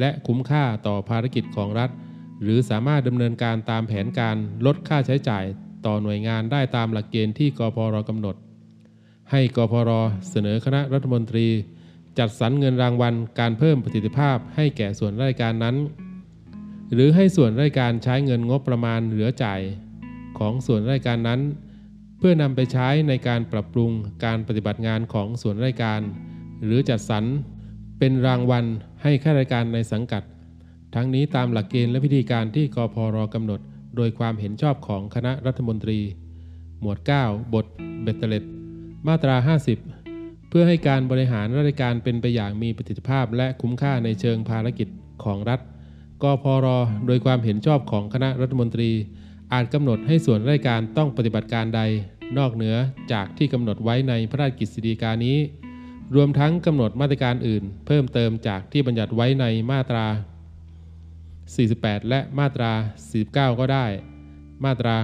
[0.00, 1.90] และคุ้มค่าต่อภารกิจของรัฐ
[2.42, 4.36] หรือสามารถดำเนินการตามแผนการ
[4.66, 5.44] ลดค่าใช้จ่าย
[5.86, 8.36] ต่อหน่วยงานได้ตามหลักเกณฑ์ที่กพรกำหนด
[9.30, 9.90] ให้กพร
[10.30, 11.46] เสนอคณะรัฐมนตรี
[12.18, 15.76] จัดสรรเงินรางวัลการเพิ่มประสิทธิภาพให้แก่ส่วนราชการนั้น
[16.92, 19.60] หรือให้ส่วนราชการใช้เงินงบประมาณเหลือจ่าย
[20.38, 21.40] ของส่วนราชการนั้น
[22.18, 23.90] เพื่อนำไปใช้ในการปรับปรุง
[24.24, 26.00] การปฏิบัติงานของส่วนราชการ
[26.64, 27.24] หรือจัดสรร
[27.98, 28.64] เป็นรางวัล
[29.02, 30.22] ให้ข้าราชการในสังกัด
[30.94, 33.60] ทั้งนี้ตามหลักเกณฑ์และพิธีการที่กพรกำหนด
[33.96, 35.98] โดยความเห็นชอบของคณะรัฐมนตรี
[36.80, 37.66] หมวด 9 บท
[38.02, 38.44] เบตเตเลต
[39.06, 39.91] มาตรา 50
[40.54, 44.88] เพื่อให้การบริหารราชการเป็นไปอย่างมีประสิทธิภาพ และคุ้มค่าในเชิงภารกิจ
[45.24, 45.60] ของรัฐ
[46.22, 46.66] กพร
[47.06, 48.90] โดยความเห็นชอบของคณะรัฐมนตรี
[49.52, 51.80] อาจกำหนดให้ส่วนราชการต้องปฏิบัติการใด
[52.38, 52.76] นอกเหนือ
[53.12, 55.38] จากที่กำหนดไว้ในพระราชกฤษฎีกานี้
[56.14, 60.06] รวมทั้งกำหนดมาตรการอื่น เพิ่มเติมจากที่บัญญัติไว้ในมาตรา
[61.26, 62.72] 48 และมาตรา
[63.16, 63.86] 49 ก็ได้
[64.64, 64.96] มาตรา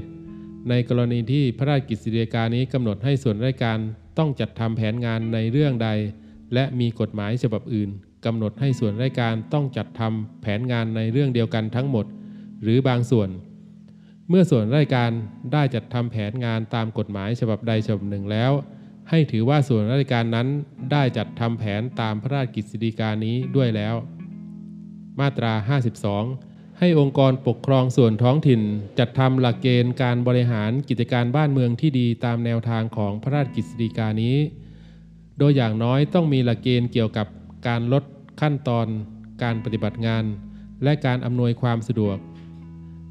[0.00, 3.80] 51 ในกรณีที่พระราชกฤษฎีกานี้กำหนดให้ส่วนราชการ
[4.18, 5.90] ต้องจัดทำแผนงานในเรื่องใด
[6.54, 7.90] และมีกฎหมายฉบับอื่น
[8.24, 12.06] กำหนดให้ส่วนราชการต้องจัดทำแผนงานในเรื่องเดียวกันทั้งหมด
[12.62, 13.28] หรือบางส่วน
[14.28, 15.10] เมื่อส่วนราชการ
[15.52, 18.52] ได้จัดทำแผนงานตามกฎหมายฉบับใดฉบับหนึ่งแล้ว
[19.10, 20.48] ให้ถือว่าส่วนราชการนั้น
[20.92, 23.94] ได้จัดทำแผนตามพระราชกฤษฎีกานี้ด้วยแล้ว
[25.20, 25.52] มาตรา
[26.08, 26.51] 52
[26.84, 28.60] ให้องค์กรปกครองส่วนท้องถิ่น
[28.98, 34.36] จัดทำหลักเกณฑ์การบริหารกิจการบ้านเมืองที่ดีตามแนวทางของพระราชกฤษฎีกานี้
[35.38, 37.26] โดยอย่างน้อยต้องมีหลักเกณฑ์เกี่ยวกับ
[37.66, 38.04] การลด
[38.40, 38.86] ขั้นตอน
[39.42, 40.24] การปฏิบัติงาน
[40.84, 42.16] และการอำนวยความสะดวก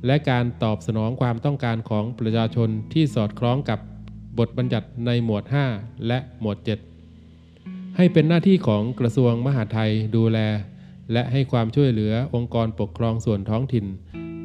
[0.05, 3.80] และการตอบสนองความต้องการของประชาชนที่สอดคล้องกับ
[4.39, 5.43] บทบัญญัติในหมวด
[5.76, 6.57] 5 และหมวด
[7.28, 10.39] 7 ให้เป็นหน้าที่ของกระทรวงมหาดไทยดูแล
[11.12, 13.86] และให้ความช่วยเหลือองค์กรปกครองส่วนท้องถิ่น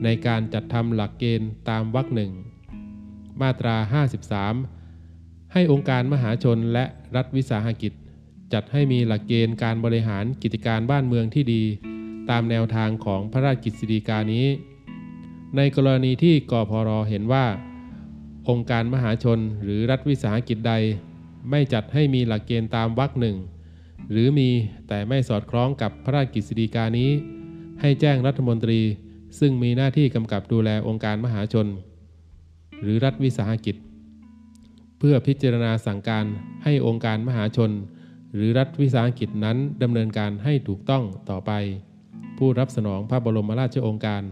[0.04, 2.32] ในการจัดทำหลักเกณฑ์ตามวรรคหนึ่ง
[3.40, 3.76] มาตรา
[4.82, 6.84] 53 ให้องค์การมหาชนและ
[7.16, 7.92] รัฐวิสาหกิจ
[8.52, 11.62] จัดให้มีหลักเกณฑ์การบริหารกิจการบ้านเมืองที่ดี
[12.30, 14.46] ตามแนวทางของพระราชกฤษฎีกานี้
[15.56, 17.46] ในกรณีที่กพรเห็นว่า
[18.48, 20.74] องค์การมหาชนหรือรัฐวิสาหกิจใด
[21.50, 23.36] ไม่จัดให้มีหลักเกณฑ์ตามวรรคหนึ่ง
[24.10, 24.50] หรือมี
[24.88, 27.10] แต่ไม่สอดคล้องกับพระราชกฤษฎีกานี้
[27.80, 28.80] ให้แจ้งรัฐมนตรี
[29.38, 31.66] ซึ่งมีหน้าที่กำกับดูแลองค์การมหาชน
[32.82, 33.76] หรือรัฐวิสาหกิจ
[34.98, 36.24] เพื่อพิจารณาสั่งการ
[36.64, 37.70] ให้องค์การมหาชน
[38.34, 41.52] หรือรัฐวิสาหกิจนั้นดำเนินการให้ถูกต้องต่อไป
[42.38, 44.22] ผู้รับสนองพระบรมราชโองการ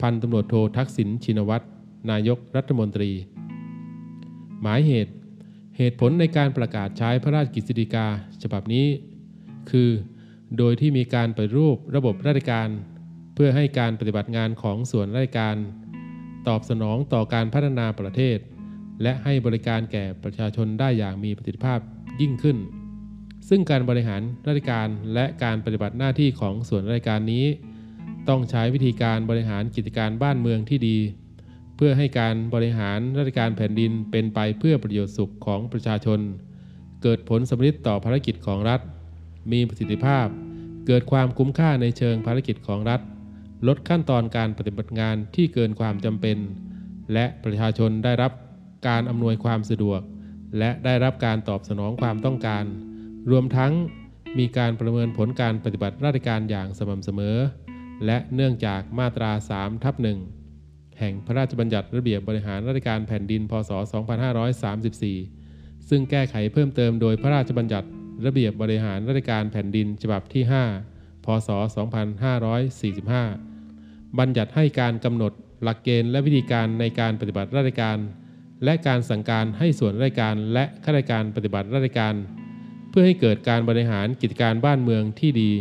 [0.00, 1.64] พันตำรวจโททักษิณชินวัตร
[2.10, 3.10] นายกรัฐมนตรี
[4.62, 5.12] หมายเหตุ
[5.78, 8.06] เหตุผลในการประกาศใช้พระราชกฤษฎีกา
[8.42, 8.86] ฉบับนี้
[9.70, 9.90] คือ
[10.58, 12.68] โดยที่มีการปฏิรูประบบราชการ
[13.34, 15.56] เพื่อให้การปฏิบัติงานของส่วนราชการ
[16.48, 18.38] ตอบสนองต่อการพัฒนาประเทศ
[19.02, 21.80] และให้บริการแก่ประชาชนได้อย่างมีประสิทธิภาพ
[22.20, 22.56] ยิ่งขึ้น
[23.48, 27.46] ซึ่งการบริหารราชการและการปฏิบัติหน้าที่ของส่วนราชการนี้
[28.28, 30.98] ต้องใช้วิธีการบริหารกิจการบ้านเมืองที่ดี
[31.76, 36.20] เพื่อให้การบริหารราชการแผ่นดินเป็นไปเพื่อประโยชน์สุขของประชาชน
[37.02, 38.80] เกิดผลสำเร็จต่อภารกิจของรัฐ
[39.52, 40.26] มีประสิทธิภาพ
[40.86, 43.00] เกิดความคุ้มค่าในเชิงภารกิจของรัฐ
[43.66, 46.38] ลดขั้นตอนการปฏิบัติงานที่เกินความจำเป็น
[47.12, 48.32] และประชาชนได้รับ
[48.88, 50.00] การอำนวยความสะดวก
[50.58, 52.64] และได้รับการตอบสนองความต้องการ
[53.30, 53.72] รวมทั้ง
[54.38, 57.36] มีการประเมินผลการปฏิบัติราชการอย่างสม่ำเสมอ
[58.06, 60.18] และเนื่องจากมาตรา3ทับหนึ่ง
[60.98, 63.70] แห่งพระราชบัญญัติระเบียบบริหารราชการแผ่นดิน พศ
[64.64, 67.88] 2534 ซึ่งแก้ไขเพิ่มเติมโดยพระราชบัญญัติ
[68.26, 70.42] ระเบียบบริหารราชการแผ่นดินฉบับที่
[70.84, 71.48] 5 พศ
[73.24, 75.32] 2545 บัญญัติให้การกำหนด
[75.62, 77.98] หลักเกณฑ์และวิธีการในการปฏิบัติราชการ
[78.64, 82.14] และการสั่งการให้ส่วนราชการและข้าราชการปฏิบัติราชการ
[82.90, 85.52] เพื่อให้เกิดการบริหารกิจการบ้านเมืองที่ดี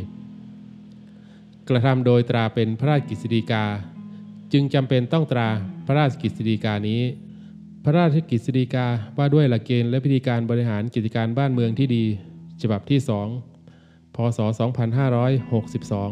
[1.70, 3.66] กระทำโดยตราเป็นพระราชกฤษฎีกา
[4.54, 5.50] จึงจำเป็นต้องตรา
[5.86, 7.02] พระราชกฤษฎีกานี้
[7.84, 8.88] พระราชกฤษฎีกา
[9.18, 12.06] ว่าด้วยหลักเกณฑ์และวิธีการบริหารกิจการบ้านเมืองที่ดี
[12.62, 13.00] ฉบับที่
[13.58, 14.40] 2พศ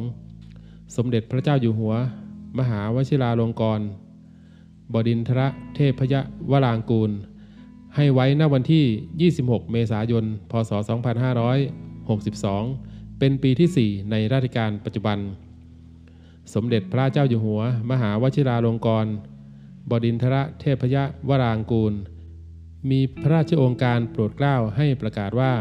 [0.02, 1.94] 2562 สมเด็จพระเจ้าอยู่หัว
[2.60, 3.84] มหาวชิราลงกรณ
[4.94, 5.42] บดินทร
[5.76, 6.14] เทพย
[6.52, 7.12] วรางกูล
[7.96, 10.72] ให้ไว้ณวันที่ 26 เมษายน พศ
[12.52, 15.20] 2562 เป็นปีที่ 4 ในราชการปัจจุบัน
[16.54, 17.62] สมเด็จพระเจ้าอยู่หัว
[17.92, 19.10] มหาวชิราลงกรณ
[19.89, 20.96] บดินทรเทพย
[21.30, 21.94] วรางกูล
[22.89, 25.54] มีพระราชโองการโปรดเกล้าให้ประกาศว่า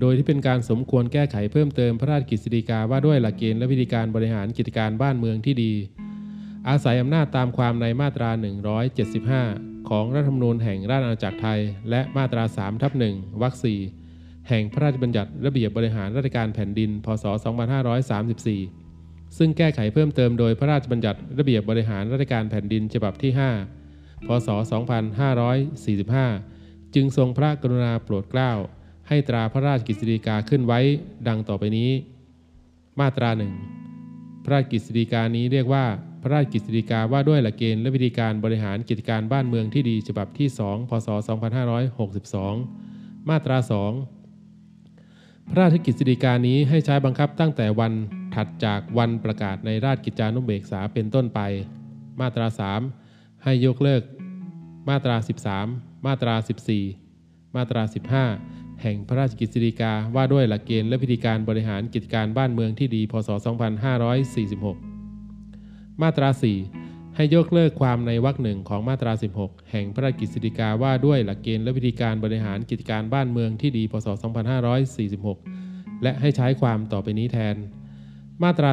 [0.00, 5.72] โดยที่เป็นการสมควรแก้ไขเพิ่มเติมพระราชกฤษฎีกาว่าด้วยหลักเกณฑ์และวิธีการบริหารกิจการบ้านเมืองที่ดี
[6.68, 8.30] อาศัยอำนาจตามความในมาตรา
[9.10, 11.60] 175 ของรัฐธรรมนูญแห่งราชอาณาจักรไทย
[11.90, 13.54] และมาตรา3ทับ1วรรค
[14.00, 17.24] 4แห่งพระราชบัญญัติระเบียบบริหารราชการแผ่นดิน พศ
[18.26, 18.81] 2534
[19.38, 23.32] ซึ่งแก้ไขเพิ่มเติมโดยพระราชบัญญัติระเบียบบริหารราชการแผ่นดินฉบับที่
[23.78, 24.48] 5 พศ
[26.10, 28.52] 2545 จึงทรงพระกรุณาโปรดเกล้า
[29.08, 30.80] ให้ตราพระราชกฤษฎีกาขึ้นไว้
[31.28, 31.90] ดังต่อไปนี้
[33.00, 33.52] มาตราหนึ่ง
[34.44, 35.84] พระราชกฤษฎีกานี้เรียกว่า
[36.22, 41.08] พระราชกฤษฎีกาว่าด้วยหลักเกณฑ์และวิธีการบริหารกิจการบ้านเมืองที่ดีฉบับที่ 2 พศ
[42.48, 43.58] 2562 มาตรา
[43.90, 44.21] 2
[45.48, 47.92] พระราชกฤษฎีการนี้ให้ใช้บังคับตั้งแต่วัน
[48.34, 51.40] ถัดจากวันประกาศในราชกิจจานุเบกษาเป็นต้นไป
[52.20, 52.46] มาตรา
[52.96, 54.02] 3 ให้ยกเลิก
[54.88, 55.16] มาตรา
[55.60, 56.34] 13 มาตรา
[56.96, 57.82] 14 มาตรา
[58.28, 63.28] 15 แห่งพระราชกฤษฎีกาว่าด้วยหลักเกณฑ์และวิธีการบริหารกิจการบ้านเมืองที่ดี พศ
[64.84, 66.81] 2546 มาตรา 4
[67.16, 74.06] ให้ยกเลิกความในวรรคหนึ่งของมาตรา 16 แห่งพระราชกฤษฎีกาว่าด้วยหลักเกณฑ์และวิธีการบริหารกิจการบ้านเมืองที่ดี พศ
[74.84, 77.56] 2546 และให้ใช้ความต่อไปนี้แทน
[78.42, 78.70] มาตรา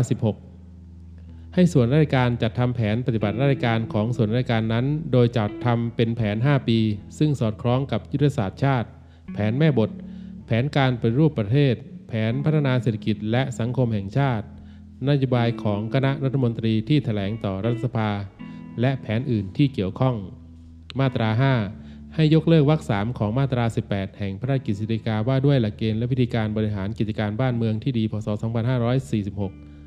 [0.76, 6.80] 16 ให้ส่วนราชการจัดทำแผนปฏิบัติราชการของส่วนราชการนั้น โดยจัดทำเป็นแผน 5 ปี
[7.18, 8.88] ซึ่งสอดคล้องกับยุทธศาสตร์ชาติ
[9.34, 9.90] แผนแม่บท
[10.46, 11.76] แผนการปฏิรูปประเทศ
[12.08, 14.46] แผนพัฒนาเศรษฐกิจและสังคมแห่งชาติ
[15.08, 18.10] นโยบายของคณะรัฐมนตรีที่แถลงต่อรัฐสภา
[18.82, 20.16] และแผนอื่นที่เกี่ยวข้อง
[21.00, 21.30] มาตรา
[21.74, 28.28] 5 ให้ยกเลิกวรรค3ของมาตรา 18 แห่งพระราชกฤษฎีกาว่าด้วยหลักเกณฑ์และวิธีการบริหารกิจการบ้านเมืองที่ดีพศ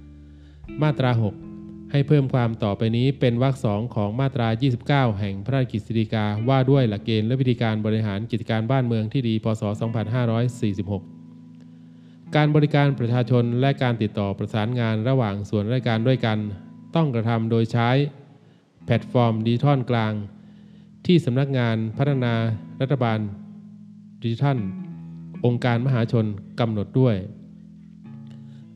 [0.02, 1.10] 2546 มาตรา
[1.52, 4.48] 6 ให้เพิ่มความต่อไปนี้เป็นวรรคสองของมาตรา
[5.08, 9.62] 29 แห่งพระราชกฤษฎีกาว่าด้วยหลักเกณฑ์และวิธีการบริหารกิจการบ้านเมืองที่ดีพศ
[10.42, 11.21] 2546
[12.36, 16.38] การบริการประชาชนและการติดต่อประสานงานระหว่างส่วนราชการด้วยกัน
[16.96, 17.90] ต้องกระทำโดยใช้
[18.84, 20.12] แพลตฟอร์มดิจิทัลกลาง
[21.06, 22.34] ที่สำนักงานพัฒนา
[22.80, 23.18] รัฐบาล
[24.22, 24.58] ดิจิทัล
[25.44, 26.26] องค์การมหาชน
[26.60, 27.16] กำหนดด้วย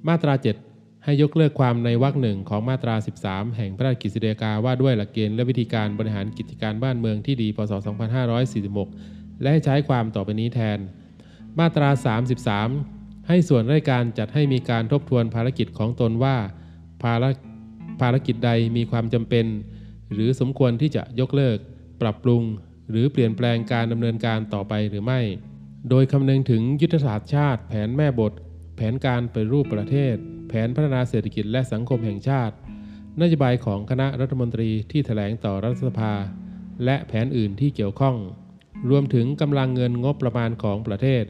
[0.09, 0.35] มาตรา
[0.69, 2.95] 7 ให้ยกเลิกความในวรรคหนึ่งของมาตรา
[3.27, 7.73] 13 แห่งพระราชกฤษฎีกาว่าด้วยหลักเกณฑ์และวิธีการบริหารกิจการบ้านเมืองที่ดีพศ
[8.57, 10.79] 2546 และให้ใช้ความต่อไปนี้แทน
[11.59, 11.89] มาตรา
[12.45, 12.96] 33
[13.29, 16.37] ให้ส่วนราชการจัดให้มีการทบทวนภารกิจของตนว่า
[17.03, 17.25] ภาร
[18.01, 19.47] ภารกิจใดมีความจำเป็น
[20.13, 21.59] หรือสมควรที่จะยกเลิก
[22.01, 22.43] ปรับปรุง
[22.91, 25.21] หรือเปลี่ยนแปลงการดำเนินการต่อไปหรือไม่
[25.91, 28.33] โดยคำนึงถึงยุทธศาสตร์ชาติ แผนแม่บท
[28.77, 30.15] แผนการปรูปประเทศ
[30.49, 32.55] แผนพัฒนาเศรษฐกิจและสังคมแห่งชาติ
[33.21, 36.15] นโยบายของคณะรัฐมนตรีที่แถลงต่อรัฐสภา
[36.85, 38.17] และแผนอื่นที่เกี่ยวข้อง
[38.91, 41.25] รวมถึงกำลังเงินงบประมาณของประเทศ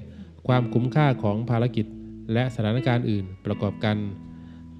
[0.47, 1.87] ความคุ้มค่าของภารกิจ
[2.33, 3.97] และสถานการณ์อื่นประกอบกัน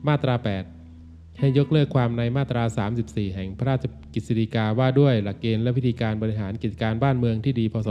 [0.09, 2.63] มาตรา 8 ให้ยกเลิกความในมาตรา
[2.99, 7.89] 34 แห่งพระราชกฤษฎีกาว่าด้วยหลักเกณฑ์และวิธีการบริหารกิจการบ้านเมืองที่ดีพศ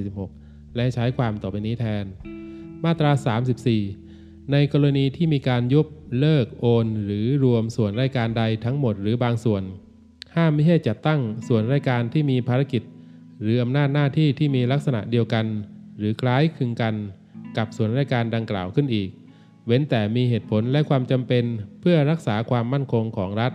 [0.00, 2.04] 2546 และใช้ความต่อไปนี้แทน
[2.84, 3.10] มาตรา
[3.82, 5.86] 34 ในกรณีที่มีการยุบ
[6.20, 9.62] เลิกโอน หรือรวมส่วนราชการใดทั้งหมดหรือบางส่วน
[10.36, 12.82] ห้ามไม่ให้จัดตั้งส่วนราชการที่มีภารกิจ
[13.40, 15.44] หรืออำนาจหน้าที่ที่มีลักษณะเดียวกัน
[16.02, 16.94] หรือคล้ายคลึงกัน
[17.56, 19.10] กับส่วนราชการดังกล่าวขึ้นอีก
[19.66, 21.44] เว้นแต่มีเหตุผลและความจำเป็น
[21.80, 23.52] เพื่อรักษาความมั่นคงของรัฐ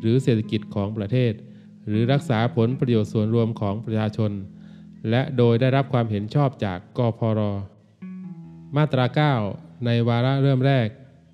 [0.00, 1.32] หรือเศรษฐกิจของประเทศ
[1.88, 4.32] หรือรักษาผลประโยชน์ส่วนรวมของประชาชน
[5.10, 7.40] และโดยได้รับความเห็นชอบจากกพร
[8.76, 9.06] มาตรา
[9.46, 10.88] 9 ในวาระเริ่มแรก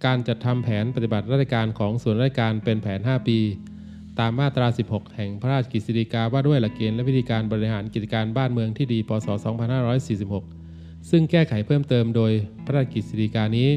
[0.05, 3.39] การจัดทำแผนปฏิบัติราชการของส่วนราชการเป็นแผน 5 ปี
[4.19, 9.29] ตามมาตรา 16 แห่งพระราชกฤษฎีกาว่าด้วยหลักเกณฑ์และวิธีการบริหารกิจการบ้านเมืองที่ดี พศ
[10.55, 12.33] 2546 ซึ่งแก้ไขเพิ่มเติมโดย
[12.65, 13.69] พระราชกฤษฎีกานี้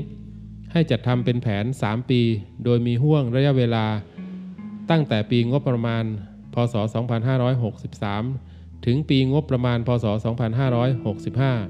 [0.72, 2.22] ให้จัดทำเป็นแผน 3 ปี
[2.66, 3.86] โดยมีห่วงระยะเวลา
[4.90, 6.04] ตั้งแต่ปีงบประมาณ
[6.54, 6.76] พศ
[8.00, 10.06] 2563 ถึงปีงบประมาณ พศ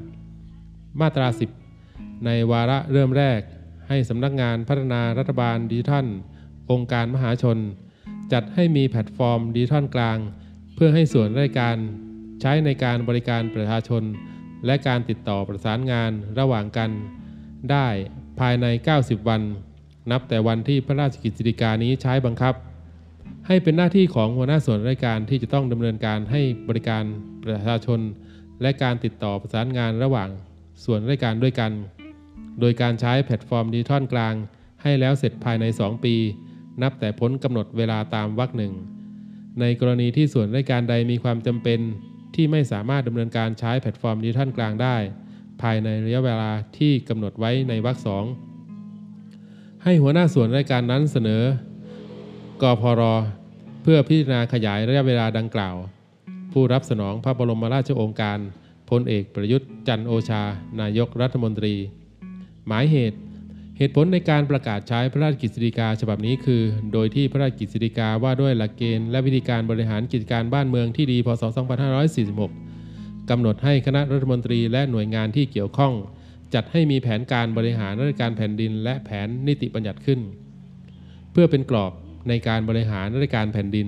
[0.08, 1.28] 2565 มาตรา
[1.76, 3.42] 10 ในวาระเริ่มแรก
[3.88, 6.06] ให้สำนักงานพัฒนารัฐบาลดิจิทัล
[6.72, 7.58] องค์การมหาชน
[8.32, 10.18] จัดให้มีแพลตฟอร์มดิจิทัลกลาง
[10.76, 11.78] เพื่อให้ส่วนราชการ
[12.42, 14.04] ใช้ในการบริการประชาชน
[14.66, 16.90] และการติดต่อประสานงานระหว่างกัน
[17.72, 17.88] ได้
[18.40, 18.66] ภายใน
[18.98, 19.42] 90 วัน
[20.12, 22.54] นับแต่วันที่พระราชกฤษฎีกานี้ใช้บังคับ
[23.48, 27.04] ให้เป็นหน้าที่ของหัวหน้าส่วนราชการที่จะต้องดำเนินการให้บริการ
[27.44, 28.00] ประชาชน
[28.62, 30.30] และการติดต่อประสานงานระหว่าง
[30.86, 31.72] ส่วนราชการด้วยกัน
[32.60, 34.34] โดยการใช้แพลตฟอร์มดิจิทัลกลาง
[34.82, 36.16] ให้แล้วเสร็จภายใน 2 ปี
[36.84, 38.74] นับแต่พ้นกำหนดเวลาตามวรรคหนึ่ง
[39.60, 41.80] ในกรณีที่ส่วนราชการใดมีความจำเป็น
[42.36, 44.96] ที่ไม่สามารถดำเนินการใช้แพลตฟอร์มดิจิทัลกลางได้
[45.62, 48.24] ภายในระยะเวลาที่กำหนดไว้ในวรรคสอง
[49.84, 51.44] ให้หัวหน้าส่วนราชการนั้นเสนอ
[52.62, 53.02] ก.พ.ร.
[53.84, 55.76] เพื่อพิจารณาขยายระยะเวลาดังกล่าว
[56.52, 58.40] ผู้รับสนองพระบรมราชโองการ
[58.90, 60.44] พลเอกประยุทธ์จันทร์โอชา
[60.82, 61.76] นายกรัฐมนตรี
[62.68, 63.20] หมายเหตุ
[63.82, 66.62] เหตุผลในการประกาศใช้พระราชกฤษฎีกาฉบับนี้คือ
[66.94, 71.44] โดยที่พระราชกฤษฎีกาว่าด้วยหลักเกณฑ์และวิธีการบริหารกิจการบ้านเมืองที่ดีพศ
[72.36, 75.94] 2546 กำหนดให้คณะรัฐมนตรีและหน่วยงานที่เกี่ยวข้อง
[76.54, 80.20] จัดให้มีแผนการบริหารราชการแผ่นดิน และแผนนิติบัญญัติขึ้น
[81.32, 81.92] เพื่อเป็นกรอบ
[82.30, 83.88] ในการบริหารราชการแผ่นดิน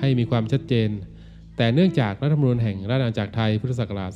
[0.00, 0.88] ให้มีความชัดเจน
[1.56, 4.10] แต่เนื่องจากรัฐธรรมนูญแห่งราชอาณาจักรไทยพุทธศักราช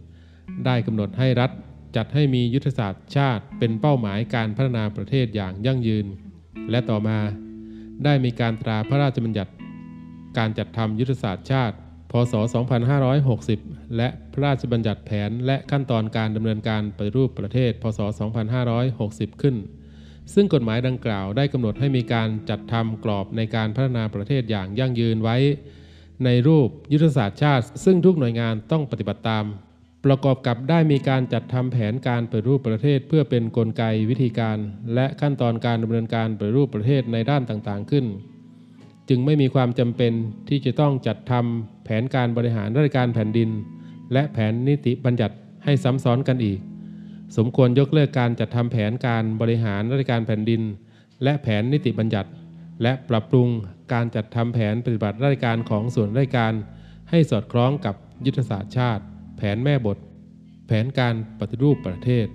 [0.00, 1.50] 2560 ได้กำหนดให้รัฐ
[1.96, 6.06] จัดให้มียุทธศาสตร์ชาติเป็นเป้าหมายการพัฒนาประเทศอย่างยั่งยืน
[6.70, 7.18] และต่อมา
[8.04, 9.52] ได้มีการตราพระราชบัญญัติ
[10.38, 11.76] การจัดทำยุทธศาสตร์ชาติ
[12.10, 12.34] พศ
[13.14, 18.00] 2560 และพระราชบัญญัติแผนและขั้นตอนการดำเนินการปฏิรูปประเทศ พศ
[18.70, 19.56] 2560 ขึ้น
[20.34, 25.36] ซึ่งกฎหมายดังกล่าวได้กำหนดให้มีการจัดทำกรอบในการพัฒนาประเทศอย่างยั่งยืนไว้
[26.24, 29.44] ในรูปยุทธศาสตร์ชาติ ซึ่งทุกหน่วยงานต้องปฏิบัติตาม
[30.04, 34.58] ประกอบกับได้มีการจัดทำแผนการปฏิรูปประเทศ เพื่อเป็นนกลไกวิธีการ
[34.94, 38.06] และขั้นตอนการดำเนินการปฏิรูปประเทศในด้านต่างๆขึ้น
[39.08, 40.12] จึงไม่มีความจำเป็น
[40.48, 43.50] ที่จะต้องจัดทำแผนการบริหารราชการแผ่นดิน
[44.12, 46.58] และแผนนิติบัญญัติให้ซ้ำซ้อนกันอีก
[47.36, 50.62] สมควรยกเลิกการจัดทำแผนการบริหารราชการแผ่นดิน
[51.22, 52.30] และแผนนิติบัญญัติ
[52.82, 53.48] และปรับปรุง
[53.92, 56.52] การจัดทำแผนปฏิบัติราชการของส่วนราชการ
[57.10, 57.94] ให้สอดคล้องกับ
[58.26, 59.04] ยุทธศาสตร์ชาติ
[59.42, 59.98] แผนแม่บท
[60.66, 62.26] แผนการปฏิรูปประเทศ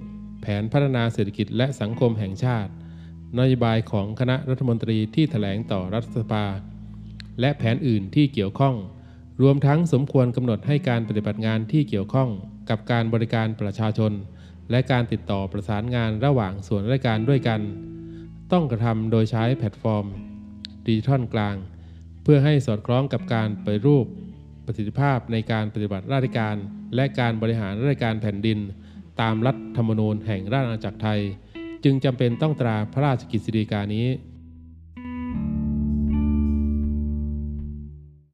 [0.41, 2.71] แผนพัฒนาเศรษฐกิจและสังคมแห่งชาติ
[3.39, 6.45] นโยบายของคณะรัฐมนตรีที่แถลงต่อรัฐสภา
[7.39, 8.75] และแผนอื่นที่เกี่ยวข้อง
[9.41, 12.29] รวมทั้งสมควรกำหนดให้การปฏิบัติงานที่เกี่ยวข้อง
[12.69, 14.11] กับการบริการประชาชน
[14.71, 17.61] และการติดต่อประสานงานระหว่างส่วนราชการด้วยกัน
[18.51, 20.05] ต้องกระทำโดยใช้แพลตฟอร์ม
[20.85, 21.55] ดิจิทัลกลาง
[22.23, 24.07] เพื่อให้สอดคล้องกับการไปฏิรูป
[24.65, 26.55] ประสิทธิภาพในการปฏิบัติราชการ
[26.95, 28.59] และการบริหารราชการแผ่นดิน
[29.21, 31.19] ตามรัฐธรรมนูญแห่งราชอาณาจักรไทย
[31.83, 34.07] จึงจำเป็นต้องตราพระราชกฤษฎีกานี้